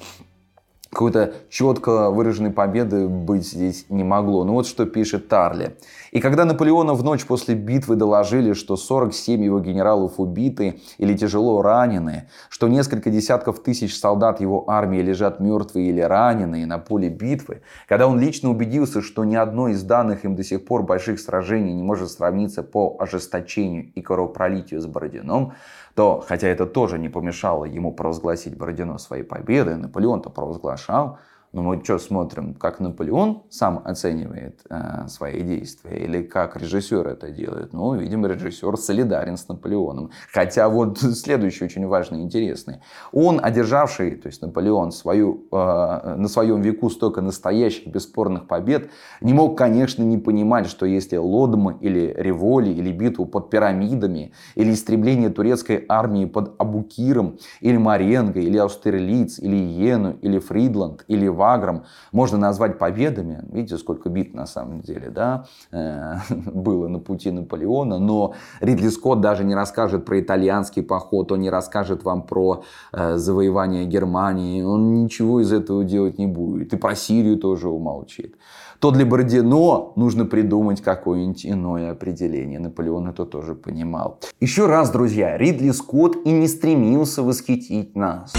какой-то 0.97 1.33
четко 1.51 2.09
выраженной 2.09 2.49
победы 2.49 3.07
быть 3.07 3.47
здесь 3.47 3.85
не 3.89 4.03
могло. 4.03 4.43
Ну 4.43 4.53
вот 4.53 4.65
что 4.65 4.87
пишет 4.87 5.27
Тарли. 5.27 5.77
И 6.11 6.19
когда 6.19 6.43
Наполеону 6.43 6.95
в 6.95 7.03
ночь 7.03 7.23
после 7.23 7.53
битвы 7.53 7.95
доложили, 7.95 8.53
что 8.53 8.75
47 8.75 9.43
его 9.43 9.59
генералов 9.59 10.13
убиты 10.19 10.81
или 10.97 11.15
тяжело 11.15 11.61
ранены, 11.61 12.29
что 12.49 12.67
несколько 12.67 13.11
десятков 13.11 13.61
тысяч 13.61 13.95
солдат 13.95 14.41
его 14.41 14.67
армии 14.67 14.99
лежат 14.99 15.39
мертвые 15.39 15.89
или 15.89 16.01
раненые 16.01 16.65
на 16.65 16.79
поле 16.79 17.09
битвы, 17.09 17.61
когда 17.87 18.07
он 18.07 18.19
лично 18.19 18.49
убедился, 18.49 19.03
что 19.03 19.23
ни 19.23 19.35
одно 19.35 19.67
из 19.67 19.83
данных 19.83 20.25
им 20.25 20.35
до 20.35 20.43
сих 20.43 20.65
пор 20.65 20.81
больших 20.81 21.19
сражений 21.19 21.75
не 21.75 21.83
может 21.83 22.09
сравниться 22.09 22.63
по 22.63 22.97
ожесточению 22.99 23.91
и 23.93 24.01
кровопролитию 24.01 24.81
с 24.81 24.87
Бородином, 24.87 25.53
то, 25.97 26.23
хотя 26.27 26.47
это 26.47 26.67
тоже 26.67 26.99
не 26.99 27.09
помешало 27.09 27.65
ему 27.65 27.91
провозгласить 27.91 28.55
Бородино 28.55 28.99
своей 28.99 29.23
победой, 29.23 29.77
Наполеон-то 29.77 30.29
провозглашал, 30.29 31.17
но 31.53 31.61
мы 31.63 31.81
что 31.83 31.97
смотрим, 31.97 32.53
как 32.53 32.79
Наполеон 32.79 33.43
сам 33.49 33.81
оценивает 33.83 34.61
э, 34.69 35.07
свои 35.07 35.41
действия 35.41 35.97
или 36.05 36.21
как 36.21 36.57
режиссер 36.57 37.07
это 37.07 37.29
делает? 37.29 37.73
Ну, 37.73 37.95
видимо, 37.95 38.27
режиссер 38.27 38.77
солидарен 38.77 39.37
с 39.37 39.47
Наполеоном. 39.47 40.11
Хотя 40.33 40.67
вот 40.67 40.97
следующий 40.99 41.63
очень 41.65 41.87
важный 41.87 42.21
интересный. 42.21 42.81
Он, 43.13 43.39
одержавший, 43.41 44.11
то 44.17 44.27
есть 44.27 44.41
Наполеон, 44.41 44.91
свою, 44.91 45.47
э, 45.51 46.15
на 46.17 46.27
своем 46.27 46.61
веку 46.61 46.89
столько 46.89 47.21
настоящих 47.21 47.87
бесспорных 47.87 48.47
побед, 48.47 48.89
не 49.21 49.33
мог, 49.33 49.57
конечно, 49.57 50.03
не 50.03 50.17
понимать, 50.17 50.67
что 50.67 50.85
если 50.85 51.17
Лодом 51.17 51.77
или 51.77 52.13
Револи, 52.17 52.71
или 52.71 52.91
битву 52.91 53.25
под 53.25 53.49
пирамидами, 53.49 54.33
или 54.55 54.73
истребление 54.73 55.29
турецкой 55.29 55.85
армии 55.87 56.25
под 56.25 56.55
Абукиром, 56.59 57.37
или 57.61 57.77
Маренго, 57.77 58.39
или 58.39 58.57
Аустерлиц, 58.57 59.39
или 59.39 59.55
Йену, 59.55 60.17
или 60.21 60.39
Фридланд, 60.39 61.05
или 61.07 61.27
Вагром 61.47 61.85
можно 62.11 62.37
назвать 62.37 62.77
победами. 62.77 63.45
Видите, 63.49 63.77
сколько 63.77 64.09
бит 64.09 64.33
на 64.33 64.45
самом 64.45 64.81
деле 64.81 65.09
да, 65.09 65.45
э, 65.71 66.15
было 66.29 66.89
на 66.89 66.99
пути 66.99 67.31
Наполеона. 67.31 67.99
Но 67.99 68.33
Ридли 68.59 68.89
Скотт 68.89 69.21
даже 69.21 69.45
не 69.45 69.55
расскажет 69.55 70.03
про 70.03 70.19
итальянский 70.19 70.83
поход, 70.83 71.31
он 71.31 71.39
не 71.39 71.49
расскажет 71.49 72.03
вам 72.03 72.23
про 72.23 72.63
э, 72.91 73.15
завоевание 73.15 73.85
Германии. 73.85 74.61
Он 74.61 75.03
ничего 75.03 75.39
из 75.39 75.53
этого 75.53 75.85
делать 75.85 76.17
не 76.17 76.27
будет. 76.27 76.73
И 76.73 76.77
про 76.77 76.95
Сирию 76.95 77.37
тоже 77.37 77.69
умолчит 77.69 78.35
то 78.79 78.91
для 78.91 79.05
Бородино 79.05 79.93
нужно 79.95 80.25
придумать 80.25 80.81
какое-нибудь 80.81 81.45
иное 81.45 81.91
определение. 81.91 82.59
Наполеон 82.59 83.07
это 83.07 83.25
тоже 83.25 83.55
понимал. 83.55 84.19
Еще 84.39 84.67
раз, 84.67 84.91
друзья, 84.91 85.35
Ридли 85.35 85.71
Скотт 85.71 86.15
и 86.25 86.31
не 86.31 86.47
стремился 86.47 87.23
восхитить 87.23 87.95
нас. 87.95 88.33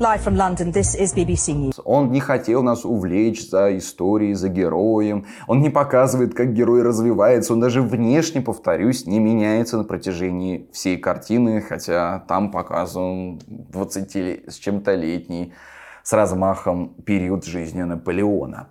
Live 0.00 0.24
from 0.24 0.34
London, 0.34 0.72
this 0.72 0.96
is 0.96 1.14
BBC 1.14 1.54
News. 1.54 1.80
Он 1.84 2.10
не 2.10 2.18
хотел 2.18 2.64
нас 2.64 2.84
увлечь 2.84 3.48
за 3.48 3.78
историей, 3.78 4.34
за 4.34 4.48
героем. 4.48 5.24
Он 5.46 5.60
не 5.60 5.70
показывает, 5.70 6.34
как 6.34 6.52
герой 6.52 6.82
развивается. 6.82 7.52
Он 7.52 7.60
даже 7.60 7.80
внешне, 7.80 8.40
повторюсь, 8.40 9.06
не 9.06 9.20
меняется 9.20 9.78
на 9.78 9.84
протяжении 9.84 10.68
всей 10.72 10.96
картины, 10.96 11.60
хотя 11.60 12.24
там 12.26 12.50
показан 12.50 13.40
20 13.46 14.16
с 14.48 14.56
чем-то 14.56 14.96
летний 14.96 15.52
с 16.02 16.12
размахом 16.12 16.88
период 17.06 17.44
жизни 17.44 17.82
Наполеона. 17.82 18.66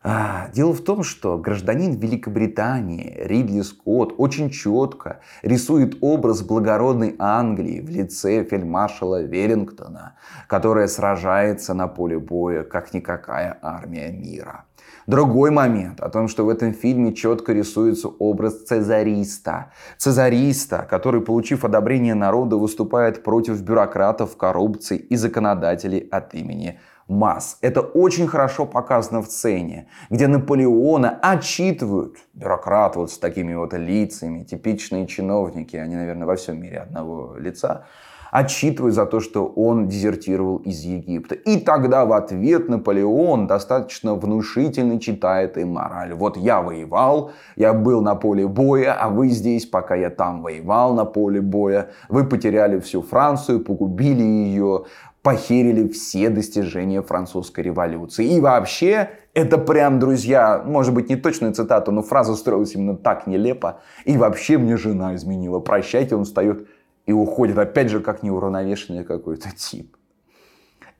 А, 0.00 0.48
дело 0.54 0.72
в 0.72 0.80
том, 0.80 1.02
что 1.02 1.38
гражданин 1.38 1.94
Великобритании 1.94 3.18
Ридли 3.20 3.62
Скотт 3.62 4.14
очень 4.16 4.48
четко 4.48 5.20
рисует 5.42 5.98
образ 6.00 6.42
благородной 6.42 7.16
Англии 7.18 7.80
в 7.80 7.90
лице 7.90 8.44
фельдмаршала 8.44 9.22
Веллингтона, 9.22 10.14
которая 10.46 10.86
сражается 10.86 11.74
на 11.74 11.88
поле 11.88 12.18
боя, 12.18 12.62
как 12.62 12.94
никакая 12.94 13.58
армия 13.60 14.12
мира. 14.12 14.66
Другой 15.08 15.50
момент 15.50 16.00
о 16.00 16.10
том, 16.10 16.28
что 16.28 16.44
в 16.44 16.48
этом 16.48 16.74
фильме 16.74 17.12
четко 17.14 17.52
рисуется 17.52 18.08
образ 18.08 18.62
цезариста. 18.64 19.72
Цезариста, 19.96 20.86
который, 20.88 21.22
получив 21.22 21.64
одобрение 21.64 22.14
народа, 22.14 22.56
выступает 22.56 23.24
против 23.24 23.60
бюрократов, 23.62 24.36
коррупции 24.36 24.98
и 24.98 25.16
законодателей 25.16 26.00
от 26.00 26.34
имени 26.34 26.78
масс. 27.08 27.58
Это 27.62 27.80
очень 27.80 28.26
хорошо 28.28 28.66
показано 28.66 29.22
в 29.22 29.26
сцене, 29.26 29.88
где 30.10 30.28
Наполеона 30.28 31.18
отчитывают 31.22 32.16
бюрократы 32.34 32.98
вот 32.98 33.10
с 33.10 33.18
такими 33.18 33.54
вот 33.54 33.72
лицами, 33.74 34.44
типичные 34.44 35.06
чиновники, 35.06 35.76
они, 35.76 35.96
наверное, 35.96 36.26
во 36.26 36.36
всем 36.36 36.60
мире 36.60 36.80
одного 36.80 37.36
лица, 37.38 37.86
отчитывают 38.30 38.94
за 38.94 39.06
то, 39.06 39.20
что 39.20 39.46
он 39.46 39.88
дезертировал 39.88 40.58
из 40.58 40.80
Египта. 40.80 41.34
И 41.34 41.58
тогда 41.58 42.04
в 42.04 42.12
ответ 42.12 42.68
Наполеон 42.68 43.46
достаточно 43.46 44.14
внушительно 44.14 45.00
читает 45.00 45.56
им 45.56 45.72
мораль. 45.72 46.14
Вот 46.14 46.36
я 46.36 46.60
воевал, 46.60 47.32
я 47.56 47.72
был 47.72 48.02
на 48.02 48.14
поле 48.14 48.46
боя, 48.46 48.92
а 48.92 49.08
вы 49.08 49.28
здесь, 49.28 49.66
пока 49.66 49.94
я 49.94 50.10
там 50.10 50.42
воевал 50.42 50.94
на 50.94 51.04
поле 51.04 51.40
боя, 51.40 51.90
вы 52.08 52.24
потеряли 52.24 52.80
всю 52.80 53.02
Францию, 53.02 53.60
погубили 53.60 54.22
ее, 54.22 54.84
похерили 55.22 55.88
все 55.88 56.30
достижения 56.30 57.02
французской 57.02 57.60
революции. 57.60 58.26
И 58.26 58.40
вообще, 58.40 59.10
это 59.34 59.58
прям, 59.58 59.98
друзья, 59.98 60.62
может 60.64 60.94
быть 60.94 61.08
не 61.08 61.16
точная 61.16 61.52
цитата, 61.52 61.90
но 61.90 62.02
фраза 62.02 62.34
строилась 62.34 62.74
именно 62.74 62.96
так 62.96 63.26
нелепо. 63.26 63.80
И 64.04 64.16
вообще 64.16 64.58
мне 64.58 64.76
жена 64.76 65.14
изменила. 65.14 65.60
Прощайте, 65.60 66.16
он 66.16 66.24
встает 66.24 66.68
и 67.06 67.12
уходит. 67.12 67.58
Опять 67.58 67.90
же, 67.90 68.00
как 68.00 68.22
неуравновешенный 68.22 69.04
какой-то 69.04 69.50
тип. 69.56 69.96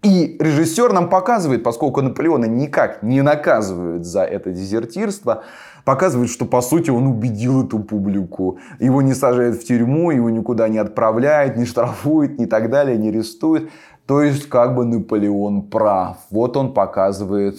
И 0.02 0.36
режиссер 0.38 0.92
нам 0.92 1.08
показывает, 1.08 1.64
поскольку 1.64 2.02
Наполеона 2.02 2.44
никак 2.44 3.02
не 3.02 3.20
наказывают 3.20 4.04
за 4.04 4.22
это 4.22 4.52
дезертирство, 4.52 5.42
показывает, 5.84 6.30
что 6.30 6.44
по 6.44 6.60
сути 6.60 6.90
он 6.90 7.08
убедил 7.08 7.64
эту 7.64 7.80
публику. 7.80 8.58
Его 8.78 9.02
не 9.02 9.12
сажают 9.12 9.56
в 9.56 9.64
тюрьму, 9.66 10.12
его 10.12 10.30
никуда 10.30 10.68
не 10.68 10.78
отправляют, 10.78 11.56
не 11.56 11.64
штрафуют, 11.64 12.38
ни 12.38 12.44
так 12.44 12.70
далее, 12.70 12.96
не 12.96 13.08
арестуют. 13.08 13.70
То 14.08 14.22
есть, 14.22 14.48
как 14.48 14.74
бы 14.74 14.86
Наполеон 14.86 15.68
прав. 15.68 16.16
Вот 16.30 16.56
он 16.56 16.72
показывает, 16.72 17.58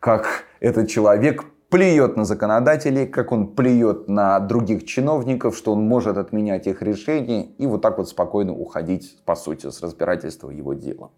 как 0.00 0.44
этот 0.60 0.90
человек 0.90 1.46
плюет 1.70 2.14
на 2.14 2.26
законодателей, 2.26 3.06
как 3.06 3.32
он 3.32 3.54
плюет 3.54 4.06
на 4.06 4.38
других 4.38 4.84
чиновников, 4.84 5.56
что 5.56 5.72
он 5.72 5.88
может 5.88 6.18
отменять 6.18 6.66
их 6.66 6.82
решения 6.82 7.44
и 7.56 7.66
вот 7.66 7.80
так 7.80 7.96
вот 7.96 8.06
спокойно 8.06 8.52
уходить, 8.52 9.16
по 9.24 9.34
сути, 9.34 9.70
с 9.70 9.80
разбирательства 9.80 10.50
его 10.50 10.74
дела. 10.74 11.10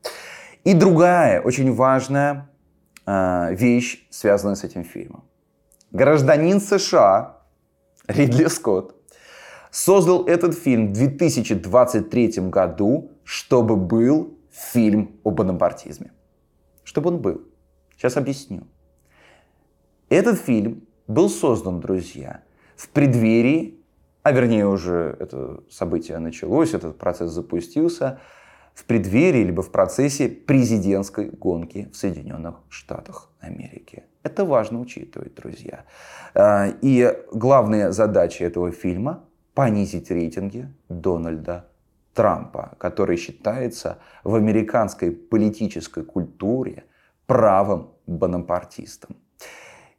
И 0.62 0.72
другая 0.72 1.40
очень 1.40 1.74
важная 1.74 2.48
э, 3.06 3.52
вещь, 3.52 4.06
связанная 4.10 4.54
с 4.54 4.62
этим 4.62 4.84
фильмом. 4.84 5.24
Гражданин 5.90 6.60
США 6.60 7.38
Ридли 8.06 8.46
Скотт 8.46 8.94
создал 9.72 10.26
этот 10.26 10.54
фильм 10.54 10.90
в 10.90 10.92
2023 10.92 12.34
году, 12.50 13.10
чтобы 13.24 13.74
был 13.74 14.36
фильм 14.60 15.20
о 15.24 15.30
бонапартизме. 15.30 16.12
Чтобы 16.84 17.08
он 17.08 17.18
был. 17.18 17.42
Сейчас 17.96 18.16
объясню. 18.16 18.66
Этот 20.08 20.38
фильм 20.38 20.86
был 21.06 21.28
создан, 21.28 21.80
друзья, 21.80 22.42
в 22.76 22.88
преддверии, 22.88 23.80
а 24.22 24.32
вернее 24.32 24.66
уже 24.66 25.16
это 25.18 25.62
событие 25.70 26.18
началось, 26.18 26.74
этот 26.74 26.98
процесс 26.98 27.30
запустился, 27.30 28.20
в 28.74 28.84
преддверии 28.84 29.44
либо 29.44 29.62
в 29.62 29.70
процессе 29.70 30.28
президентской 30.28 31.30
гонки 31.30 31.90
в 31.92 31.96
Соединенных 31.96 32.56
Штатах 32.68 33.30
Америки. 33.40 34.04
Это 34.22 34.44
важно 34.44 34.80
учитывать, 34.80 35.34
друзья. 35.34 35.84
А, 36.34 36.68
и 36.80 37.12
главная 37.32 37.92
задача 37.92 38.44
этого 38.44 38.70
фильма– 38.70 39.24
понизить 39.54 40.10
рейтинги 40.10 40.72
Дональда 40.88 41.66
Трампа, 42.14 42.74
который 42.78 43.16
считается 43.16 43.98
в 44.24 44.34
американской 44.34 45.10
политической 45.10 46.04
культуре 46.04 46.84
правым 47.26 47.90
бонапартистом. 48.06 49.16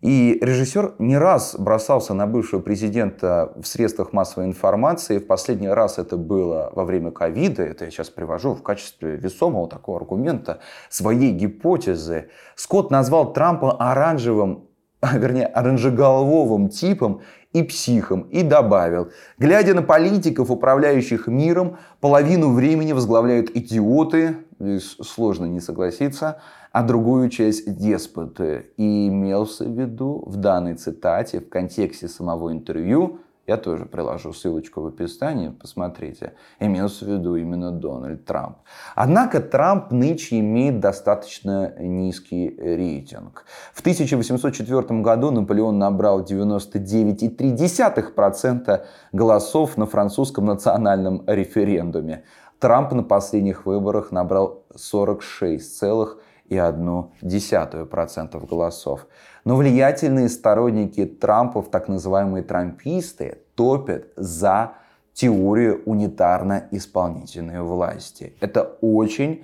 И 0.01 0.39
режиссер 0.41 0.95
не 0.97 1.15
раз 1.15 1.55
бросался 1.55 2.15
на 2.15 2.25
бывшего 2.25 2.59
президента 2.59 3.53
в 3.55 3.67
средствах 3.67 4.13
массовой 4.13 4.47
информации. 4.47 5.19
В 5.19 5.27
последний 5.27 5.69
раз 5.69 5.99
это 5.99 6.17
было 6.17 6.71
во 6.73 6.85
время 6.85 7.11
ковида. 7.11 7.61
Это 7.61 7.85
я 7.85 7.91
сейчас 7.91 8.09
привожу 8.09 8.55
в 8.55 8.63
качестве 8.63 9.15
весомого 9.15 9.69
такого 9.69 9.99
аргумента 9.99 10.59
своей 10.89 11.31
гипотезы. 11.31 12.29
Скотт 12.55 12.89
назвал 12.89 13.31
Трампа 13.31 13.73
оранжевым, 13.73 14.69
вернее, 15.13 15.45
оранжеголовым 15.45 16.69
типом 16.69 17.21
и 17.53 17.63
психом, 17.63 18.21
и 18.31 18.43
добавил, 18.43 19.11
глядя 19.37 19.73
на 19.73 19.81
политиков, 19.81 20.49
управляющих 20.49 21.27
миром, 21.27 21.77
половину 21.99 22.53
времени 22.53 22.93
возглавляют 22.93 23.49
идиоты, 23.55 24.37
здесь 24.59 24.97
сложно 25.01 25.45
не 25.45 25.59
согласиться, 25.59 26.41
а 26.71 26.83
другую 26.83 27.29
часть 27.29 27.75
деспоты. 27.75 28.71
И 28.77 29.09
имелся 29.09 29.65
в 29.65 29.77
виду 29.77 30.23
в 30.25 30.37
данной 30.37 30.75
цитате, 30.75 31.41
в 31.41 31.49
контексте 31.49 32.07
самого 32.07 32.53
интервью, 32.53 33.19
я 33.47 33.57
тоже 33.57 33.85
приложу 33.85 34.33
ссылочку 34.33 34.81
в 34.81 34.87
описании, 34.87 35.49
посмотрите. 35.49 36.33
Имелся 36.59 37.05
в 37.05 37.09
виду 37.09 37.35
именно 37.35 37.71
Дональд 37.71 38.25
Трамп. 38.25 38.57
Однако 38.95 39.41
Трамп 39.41 39.91
нынче 39.91 40.39
имеет 40.39 40.79
достаточно 40.79 41.73
низкий 41.79 42.55
рейтинг. 42.57 43.45
В 43.73 43.81
1804 43.81 45.01
году 45.01 45.31
Наполеон 45.31 45.79
набрал 45.79 46.23
99,3% 46.23 48.85
голосов 49.11 49.77
на 49.77 49.87
французском 49.87 50.45
национальном 50.45 51.23
референдуме. 51.25 52.23
Трамп 52.59 52.93
на 52.93 53.03
последних 53.03 53.65
выборах 53.65 54.11
набрал 54.11 54.63
46,5% 54.75 56.19
и 56.51 56.57
одну 56.57 57.13
десятую 57.21 57.87
процентов 57.87 58.45
голосов. 58.45 59.07
Но 59.43 59.55
влиятельные 59.55 60.29
сторонники 60.29 61.05
Трампов, 61.05 61.69
так 61.69 61.87
называемые 61.87 62.43
трамписты, 62.43 63.39
топят 63.55 64.07
за 64.15 64.73
теорию 65.13 65.81
унитарно-исполнительной 65.85 67.61
власти. 67.61 68.33
Это 68.39 68.77
очень 68.81 69.43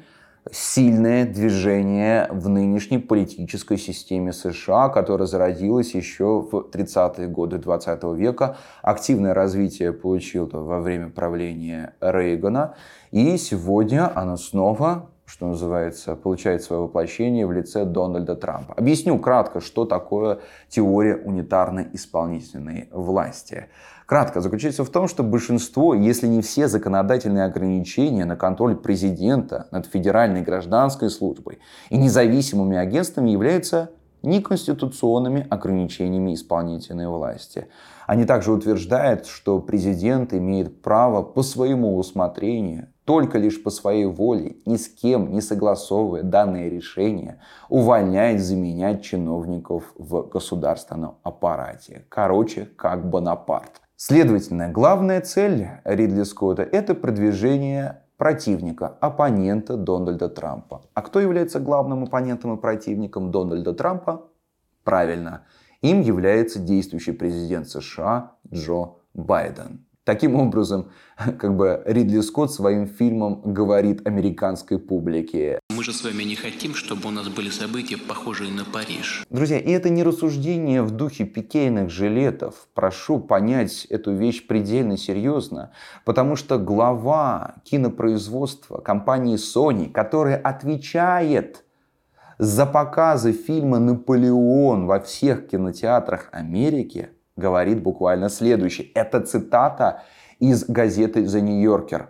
сильное 0.51 1.25
движение 1.25 2.27
в 2.31 2.47
нынешней 2.47 2.99
политической 2.99 3.77
системе 3.77 4.33
США, 4.33 4.89
которое 4.89 5.25
зародилось 5.25 5.93
еще 5.93 6.41
в 6.41 6.69
30-е 6.71 7.27
годы 7.27 7.57
20 7.57 8.03
века. 8.15 8.57
Активное 8.81 9.33
развитие 9.33 9.93
получил 9.93 10.49
во 10.51 10.79
время 10.79 11.09
правления 11.09 11.95
Рейгана. 11.99 12.75
И 13.11 13.37
сегодня 13.37 14.11
оно 14.17 14.37
снова 14.37 15.09
что 15.27 15.45
называется, 15.45 16.15
получает 16.15 16.63
свое 16.63 16.83
воплощение 16.83 17.45
в 17.45 17.51
лице 17.51 17.83
Дональда 17.83 18.35
Трампа. 18.35 18.73
Объясню 18.73 19.19
кратко, 19.19 19.59
что 19.59 19.83
такое 19.83 20.39
теория 20.69 21.17
унитарной 21.17 21.89
исполнительной 21.91 22.87
власти. 22.93 23.67
Кратко 24.05 24.39
заключается 24.39 24.85
в 24.85 24.89
том, 24.89 25.09
что 25.09 25.23
большинство, 25.23 25.93
если 25.93 26.27
не 26.27 26.41
все 26.41 26.69
законодательные 26.69 27.43
ограничения 27.43 28.23
на 28.23 28.37
контроль 28.37 28.77
президента 28.77 29.67
над 29.71 29.85
федеральной 29.85 30.43
гражданской 30.43 31.09
службой 31.09 31.59
и 31.89 31.97
независимыми 31.97 32.77
агентствами 32.77 33.29
являются 33.29 33.91
неконституционными 34.23 35.45
ограничениями 35.49 36.35
исполнительной 36.35 37.09
власти. 37.09 37.67
Они 38.07 38.23
также 38.23 38.53
утверждают, 38.53 39.25
что 39.25 39.59
президент 39.59 40.33
имеет 40.33 40.81
право 40.81 41.21
по 41.21 41.43
своему 41.43 41.97
усмотрению 41.97 42.87
только 43.07 43.37
лишь 43.37 43.63
по 43.63 43.69
своей 43.69 44.03
воле, 44.03 44.57
ни 44.65 44.75
с 44.75 44.89
кем 44.89 45.31
не 45.31 45.39
согласовывая 45.39 46.23
данное 46.23 46.67
решение, 46.67 47.39
увольнять, 47.69 48.41
заменять 48.41 49.01
чиновников 49.01 49.93
в 49.95 50.27
государственном 50.27 51.15
аппарате. 51.23 52.05
Короче, 52.09 52.67
как 52.75 53.09
Бонапарт. 53.09 53.81
Следовательно, 53.95 54.67
главная 54.69 55.21
цель 55.21 55.69
Ридли 55.85 56.23
Скотта– 56.23 56.63
это 56.71 56.95
продвижение 56.95 58.01
противника, 58.17 58.97
оппонента 58.99 59.77
Дональда 59.77 60.27
Трампа. 60.27 60.81
А 60.93 61.01
кто 61.01 61.21
является 61.21 61.61
главным 61.61 62.03
оппонентом 62.03 62.57
и 62.57 62.61
противником 62.61 63.31
Дональда 63.31 63.73
Трампа? 63.73 64.25
Правильно, 64.83 65.45
им 65.81 66.01
является 66.01 66.59
действующий 66.59 67.13
президент 67.13 67.69
США 67.69 68.33
Джо 68.53 68.95
Байден. 69.13 69.86
Таким 70.07 70.35
образом, 70.35 70.89
как 71.37 71.57
бы 71.57 71.83
Ридли 71.85 72.21
Скотт 72.21 72.53
своим 72.53 72.87
фильмом 72.87 73.41
говорит 73.43 74.07
американской 74.07 74.79
публике. 74.79 75.59
Мы 75.75 75.83
же 75.83 75.91
с 75.91 76.01
вами 76.01 76.23
не 76.23 76.35
хотим, 76.35 76.75
чтобы 76.75 77.09
у 77.09 77.11
нас 77.11 77.27
были 77.27 77.49
события, 77.49 77.97
похожие 77.97 78.53
на 78.53 78.63
Париж. 78.63 79.25
Друзья, 79.29 79.59
и 79.59 79.69
это 79.69 79.89
не 79.89 80.03
рассуждение 80.03 80.81
в 80.81 80.91
духе 80.91 81.25
пикейных 81.25 81.89
жилетов. 81.89 82.69
Прошу 82.73 83.19
понять 83.19 83.83
эту 83.89 84.13
вещь 84.13 84.47
предельно 84.47 84.95
серьезно, 84.95 85.71
потому 86.05 86.37
что 86.37 86.57
глава 86.57 87.55
кинопроизводства 87.65 88.77
компании 88.77 89.35
Sony, 89.35 89.91
которая 89.91 90.37
отвечает 90.37 91.65
за 92.37 92.65
показы 92.65 93.33
фильма 93.33 93.79
«Наполеон» 93.79 94.85
во 94.85 95.01
всех 95.01 95.49
кинотеатрах 95.49 96.29
Америки– 96.31 97.09
говорит 97.37 97.81
буквально 97.81 98.29
следующее. 98.29 98.87
Это 98.93 99.21
цитата 99.21 100.03
из 100.39 100.65
газеты 100.65 101.21
The 101.21 101.39
New 101.39 101.63
Yorker. 101.63 102.07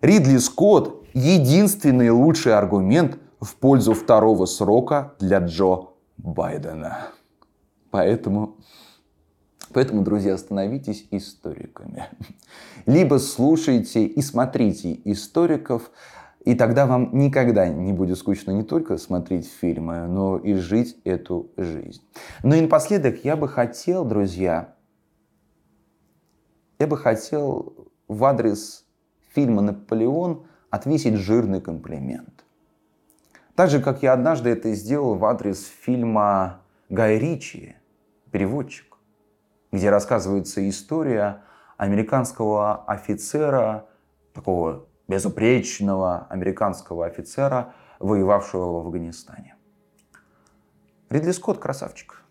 Ридли 0.00 0.38
Скотт– 0.38 1.06
единственный 1.14 2.10
лучший 2.10 2.54
аргумент 2.56 3.18
в 3.40 3.54
пользу 3.56 3.94
второго 3.94 4.46
срока 4.46 5.14
для 5.20 5.38
Джо 5.38 5.90
Байдена. 6.16 7.08
Поэтому, 7.90 8.56
поэтому, 9.72 10.02
друзья, 10.02 10.36
становитесь 10.38 11.06
историками. 11.10 12.06
Либо 12.86 13.18
слушайте 13.18 14.04
и 14.04 14.22
смотрите 14.22 14.98
историков, 15.04 15.90
и 16.44 16.54
тогда 16.54 16.86
вам 16.86 17.10
никогда 17.16 17.68
не 17.68 17.92
будет 17.92 18.18
скучно 18.18 18.50
не 18.50 18.64
только 18.64 18.96
смотреть 18.98 19.48
фильмы, 19.48 20.06
но 20.08 20.38
и 20.38 20.54
жить 20.54 20.96
эту 21.04 21.52
жизнь. 21.56 22.02
Ну 22.42 22.54
и 22.54 22.60
напоследок 22.60 23.24
я 23.24 23.36
бы 23.36 23.48
хотел, 23.48 24.04
друзья, 24.04 24.74
я 26.78 26.86
бы 26.88 26.96
хотел 26.96 27.92
в 28.08 28.24
адрес 28.24 28.84
фильма 29.34 29.62
«Наполеон» 29.62 30.46
отвесить 30.68 31.14
жирный 31.14 31.60
комплимент. 31.60 32.44
Так 33.54 33.70
же, 33.70 33.80
как 33.80 34.02
я 34.02 34.12
однажды 34.12 34.50
это 34.50 34.72
сделал 34.74 35.14
в 35.14 35.24
адрес 35.24 35.64
фильма 35.66 36.62
Гай 36.88 37.18
Ричи 37.18 37.76
«Переводчик», 38.32 38.96
где 39.70 39.90
рассказывается 39.90 40.68
история 40.68 41.42
американского 41.76 42.84
офицера, 42.84 43.86
такого 44.32 44.86
безупречного 45.12 46.26
американского 46.30 47.04
офицера, 47.04 47.74
воевавшего 47.98 48.72
в 48.72 48.76
Афганистане. 48.86 49.56
Ридли 51.10 51.32
Скотт 51.32 51.58
красавчик. 51.58 52.22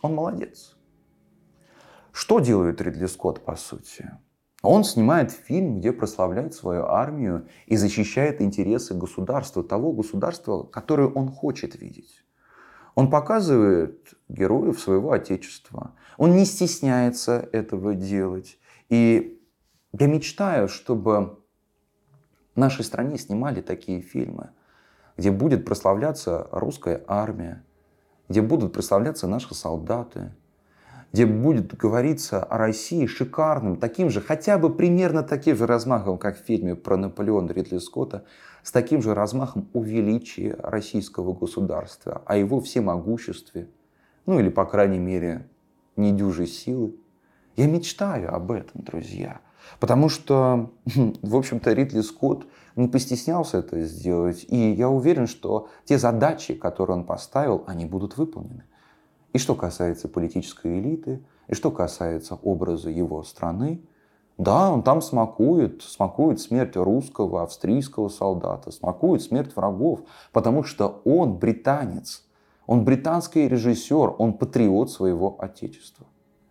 Он 0.00 0.14
молодец. 0.14 0.74
Что 2.12 2.40
делает 2.40 2.80
Ридли 2.80 3.04
Скотт 3.04 3.44
по 3.44 3.56
сути? 3.56 4.10
Он 4.62 4.84
снимает 4.84 5.32
фильм, 5.32 5.78
где 5.78 5.92
прославляет 5.92 6.54
свою 6.54 6.86
армию 6.86 7.46
и 7.66 7.76
защищает 7.76 8.40
интересы 8.40 8.94
государства, 8.94 9.62
того 9.62 9.92
государства, 9.92 10.62
которое 10.62 11.08
он 11.08 11.28
хочет 11.30 11.78
видеть. 11.78 12.24
Он 12.94 13.10
показывает 13.10 14.14
героев 14.28 14.80
своего 14.80 15.12
отечества. 15.12 15.94
Он 16.16 16.36
не 16.36 16.46
стесняется 16.46 17.46
этого 17.52 17.94
делать. 17.94 18.58
И 18.88 19.42
я 19.92 20.06
мечтаю, 20.06 20.68
чтобы 20.68 21.36
в 22.56 22.58
нашей 22.58 22.84
стране 22.84 23.18
снимали 23.18 23.60
такие 23.60 24.00
фильмы, 24.00 24.48
где 25.16 25.30
будет 25.30 25.66
прославляться 25.66 26.48
русская 26.50 27.04
армия, 27.06 27.62
где 28.28 28.40
будут 28.40 28.72
прославляться 28.72 29.28
наши 29.28 29.54
солдаты, 29.54 30.32
где 31.12 31.26
будет 31.26 31.76
говориться 31.76 32.42
о 32.42 32.58
России 32.58 33.06
шикарным, 33.06 33.76
таким 33.76 34.10
же, 34.10 34.20
хотя 34.20 34.58
бы 34.58 34.74
примерно 34.74 35.22
таким 35.22 35.54
же 35.56 35.66
размахом, 35.66 36.18
как 36.18 36.36
в 36.38 36.44
фильме 36.44 36.74
про 36.74 36.96
Наполеона 36.96 37.52
Ридли 37.52 37.78
Скотта, 37.78 38.24
с 38.62 38.72
таким 38.72 39.02
же 39.02 39.14
размахом 39.14 39.68
о 39.74 39.82
российского 40.58 41.34
государства, 41.34 42.22
о 42.24 42.36
его 42.36 42.60
всемогуществе, 42.60 43.68
ну 44.24 44.40
или, 44.40 44.48
по 44.48 44.64
крайней 44.64 44.98
мере, 44.98 45.46
недюжей 45.96 46.46
силы. 46.46 46.96
Я 47.54 47.66
мечтаю 47.66 48.34
об 48.34 48.50
этом, 48.50 48.82
друзья. 48.82 49.40
Потому 49.80 50.08
что, 50.08 50.70
в 50.84 51.36
общем-то, 51.36 51.72
Ридли 51.72 52.00
Скотт 52.00 52.46
не 52.76 52.88
постеснялся 52.88 53.58
это 53.58 53.80
сделать. 53.82 54.44
И 54.48 54.72
я 54.72 54.88
уверен, 54.88 55.26
что 55.26 55.68
те 55.84 55.98
задачи, 55.98 56.54
которые 56.54 56.98
он 56.98 57.04
поставил, 57.04 57.64
они 57.66 57.86
будут 57.86 58.16
выполнены. 58.16 58.64
И 59.32 59.38
что 59.38 59.54
касается 59.54 60.08
политической 60.08 60.78
элиты, 60.78 61.22
и 61.48 61.54
что 61.54 61.70
касается 61.70 62.38
образа 62.42 62.90
его 62.90 63.22
страны, 63.22 63.82
да, 64.38 64.70
он 64.70 64.82
там 64.82 65.00
смакует, 65.00 65.82
смакует 65.82 66.40
смерть 66.40 66.76
русского, 66.76 67.42
австрийского 67.42 68.08
солдата, 68.08 68.70
смакует 68.70 69.22
смерть 69.22 69.56
врагов, 69.56 70.00
потому 70.32 70.62
что 70.62 71.00
он 71.04 71.38
британец, 71.38 72.24
он 72.66 72.84
британский 72.84 73.48
режиссер, 73.48 74.14
он 74.18 74.34
патриот 74.34 74.90
своего 74.90 75.36
отечества. 75.38 76.06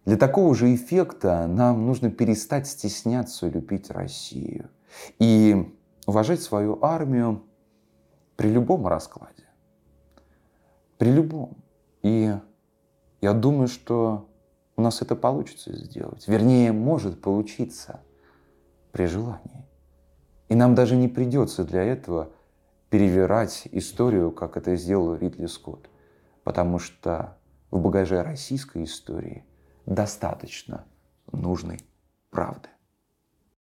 Для 0.06 0.18
такого 0.18 0.54
же 0.54 0.74
эффекта 0.76 1.48
нам 1.48 1.88
нужно 1.88 2.12
перестать 2.12 2.68
стесняться 2.68 3.48
любить 3.48 3.90
Россию 3.90 4.70
и 5.18 5.76
уважать 6.06 6.44
свою 6.44 6.78
армию 6.84 7.44
при 8.36 8.50
любом 8.50 8.86
раскладе. 8.86 9.46
При 11.00 11.12
любом. 11.12 11.58
И 12.04 12.36
я 13.22 13.34
думаю, 13.34 13.68
что 13.68 14.30
у 14.78 14.82
нас 14.82 15.02
это 15.02 15.16
получится 15.16 15.76
сделать. 15.76 16.28
Вернее, 16.28 16.72
может 16.72 17.20
получиться 17.20 18.02
при 18.92 19.08
желании. 19.08 19.66
И 20.50 20.56
нам 20.56 20.76
даже 20.76 20.96
не 20.96 21.08
придется 21.08 21.64
для 21.64 21.84
этого 21.84 22.30
перевирать 22.92 23.68
историю, 23.72 24.32
как 24.32 24.56
это 24.56 24.76
сделал 24.76 25.16
Ридли 25.16 25.48
Скотт. 25.48 25.90
Потому 26.44 26.78
что 26.78 27.38
в 27.72 27.82
багаже 27.82 28.22
российской 28.22 28.84
истории– 28.84 29.44
достаточно 29.86 30.86
нужной 31.32 31.80
правды. 32.30 32.70